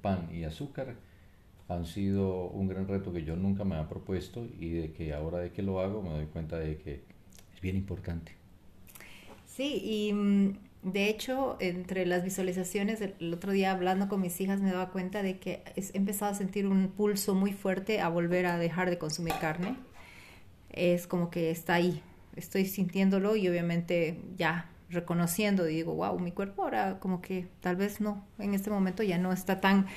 pan 0.01 0.29
y 0.31 0.43
azúcar 0.43 0.95
han 1.67 1.85
sido 1.85 2.49
un 2.49 2.67
gran 2.67 2.87
reto 2.87 3.11
que 3.11 3.23
yo 3.23 3.35
nunca 3.35 3.63
me 3.63 3.75
había 3.75 3.89
propuesto 3.89 4.47
y 4.59 4.69
de 4.69 4.93
que 4.93 5.13
ahora 5.13 5.39
de 5.39 5.51
que 5.51 5.63
lo 5.63 5.79
hago 5.79 6.03
me 6.03 6.09
doy 6.09 6.25
cuenta 6.27 6.59
de 6.59 6.77
que 6.77 7.01
es 7.53 7.61
bien 7.61 7.75
importante. 7.75 8.33
Sí, 9.47 9.81
y 9.83 10.13
mm, 10.13 10.57
de 10.83 11.09
hecho, 11.09 11.57
entre 11.59 12.05
las 12.05 12.23
visualizaciones, 12.23 13.01
el 13.01 13.33
otro 13.33 13.51
día 13.51 13.71
hablando 13.71 14.07
con 14.07 14.21
mis 14.21 14.39
hijas 14.41 14.61
me 14.61 14.71
daba 14.71 14.91
cuenta 14.91 15.23
de 15.23 15.39
que 15.39 15.63
he 15.75 15.97
empezado 15.97 16.31
a 16.31 16.35
sentir 16.35 16.67
un 16.67 16.89
pulso 16.89 17.33
muy 17.33 17.53
fuerte 17.53 17.99
a 17.99 18.09
volver 18.09 18.45
a 18.45 18.59
dejar 18.59 18.91
de 18.91 18.99
consumir 18.99 19.33
carne. 19.41 19.75
Es 20.69 21.07
como 21.07 21.31
que 21.31 21.49
está 21.49 21.75
ahí, 21.75 22.03
estoy 22.35 22.65
sintiéndolo 22.65 23.35
y 23.35 23.47
obviamente 23.47 24.19
ya 24.37 24.69
reconociendo, 24.89 25.63
digo, 25.65 25.93
wow, 25.95 26.19
mi 26.19 26.31
cuerpo 26.31 26.63
ahora 26.63 26.99
como 26.99 27.21
que 27.21 27.47
tal 27.59 27.75
vez 27.75 28.01
no, 28.01 28.25
en 28.39 28.53
este 28.53 28.69
momento 28.69 29.03
ya 29.03 29.17
no 29.17 29.33
está 29.33 29.59
tan 29.59 29.87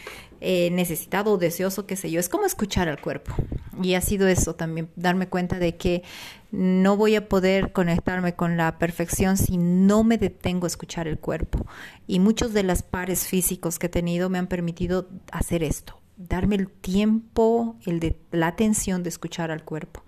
eh, 0.41 0.71
necesitado 0.71 1.33
o 1.33 1.39
deseoso, 1.39 1.87
qué 1.87 1.97
sé 1.97 2.11
yo, 2.11 2.21
es 2.21 2.29
como 2.29 2.47
escuchar 2.47 2.89
al 2.89 3.01
cuerpo. 3.01 3.35
Y 3.83 3.95
ha 3.95 4.01
sido 4.01 4.27
eso 4.27 4.55
también, 4.55 4.91
darme 4.97 5.29
cuenta 5.29 5.59
de 5.59 5.77
que 5.77 6.03
no 6.51 6.97
voy 6.97 7.15
a 7.15 7.29
poder 7.29 7.73
conectarme 7.73 8.35
con 8.35 8.57
la 8.57 8.79
perfección 8.79 9.37
si 9.37 9.57
no 9.57 10.05
me 10.05 10.19
detengo 10.19 10.67
a 10.67 10.69
escuchar 10.69 11.07
el 11.07 11.19
cuerpo. 11.19 11.67
Y 12.07 12.19
muchos 12.19 12.53
de 12.53 12.63
los 12.63 12.83
pares 12.83 13.27
físicos 13.27 13.79
que 13.79 13.87
he 13.87 13.91
tenido 13.91 14.31
me 14.31 14.39
han 14.39 14.47
permitido 14.47 15.09
hacer 15.31 15.63
esto, 15.63 16.01
darme 16.17 16.57
el 16.57 16.69
tiempo, 16.69 17.77
el 17.85 18.01
de 18.01 18.19
la 18.33 18.49
atención 18.49 19.03
de 19.03 19.11
escuchar 19.11 19.51
al 19.51 19.65
cuerpo. 19.65 20.03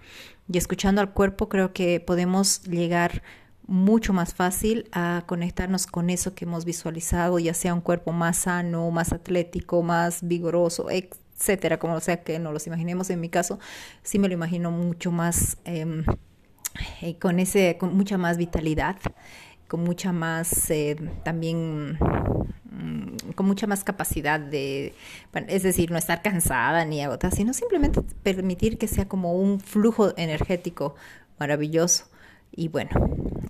Y 0.53 0.59
escuchando 0.59 1.01
al 1.01 1.13
cuerpo 1.13 1.49
creo 1.49 1.73
que 1.73 2.01
podemos 2.01 2.63
llegar 2.65 3.23
mucho 3.71 4.13
más 4.13 4.35
fácil 4.35 4.89
a 4.91 5.23
conectarnos 5.27 5.87
con 5.87 6.11
eso 6.11 6.35
que 6.35 6.45
hemos 6.45 6.65
visualizado, 6.65 7.39
ya 7.39 7.55
sea 7.55 7.73
un 7.73 7.81
cuerpo 7.81 8.11
más 8.11 8.39
sano, 8.39 8.91
más 8.91 9.13
atlético, 9.13 9.85
más 9.85 10.27
vigoroso, 10.27 10.89
etcétera, 10.91 11.79
como 11.79 12.01
sea 12.01 12.25
que 12.25 12.41
nos 12.41 12.53
los 12.53 12.67
imaginemos. 12.67 13.11
En 13.11 13.21
mi 13.21 13.29
caso, 13.29 13.61
sí 14.03 14.19
me 14.19 14.27
lo 14.27 14.35
imagino 14.35 14.73
mucho 14.73 15.13
más 15.13 15.57
em, 15.65 16.05
eh, 17.01 17.17
con 17.21 17.39
ese, 17.39 17.77
con 17.79 17.97
mucha 17.97 18.19
más 18.19 18.39
vitalidad, 18.39 18.97
con 19.69 19.85
mucha 19.85 20.11
más 20.13 20.69
eh, 20.73 20.97
también 21.23 21.97
mm, 22.65 23.31
con 23.37 23.47
mucha 23.47 23.69
más 23.69 23.85
capacidad 23.85 24.41
de, 24.41 24.95
es 25.47 25.63
decir, 25.63 25.93
no 25.93 25.99
estar 25.99 26.23
cansada 26.23 26.85
ni 26.85 27.03
agotada, 27.03 27.35
sino 27.35 27.53
simplemente 27.53 28.03
permitir 28.25 28.79
que 28.79 28.89
sea 28.89 29.07
como 29.07 29.35
un 29.35 29.61
flujo 29.61 30.13
energético 30.17 30.97
maravilloso. 31.39 32.10
Y 32.53 32.69
bueno, 32.69 32.91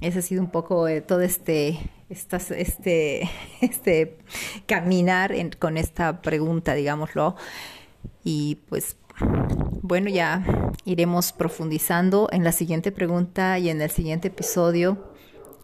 ese 0.00 0.20
ha 0.20 0.22
sido 0.22 0.42
un 0.42 0.50
poco 0.50 0.88
eh, 0.88 1.00
todo 1.00 1.20
este, 1.20 1.78
este, 2.08 3.30
este 3.60 4.18
caminar 4.66 5.34
con 5.58 5.76
esta 5.76 6.22
pregunta, 6.22 6.74
digámoslo. 6.74 7.36
Y 8.24 8.56
pues 8.68 8.96
bueno, 9.82 10.08
ya 10.08 10.44
iremos 10.84 11.32
profundizando 11.32 12.28
en 12.32 12.44
la 12.44 12.52
siguiente 12.52 12.92
pregunta 12.92 13.58
y 13.58 13.68
en 13.70 13.80
el 13.80 13.90
siguiente 13.90 14.28
episodio 14.28 15.10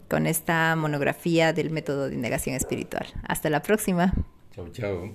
con 0.09 0.27
esta 0.27 0.77
monografía 0.77 1.53
del 1.53 1.71
método 1.71 2.09
de 2.09 2.15
indagación 2.15 2.55
espiritual. 2.55 3.07
Hasta 3.27 3.51
la 3.51 3.63
próxima. 3.63 4.13
Chao, 4.55 4.69
chao. 4.71 5.13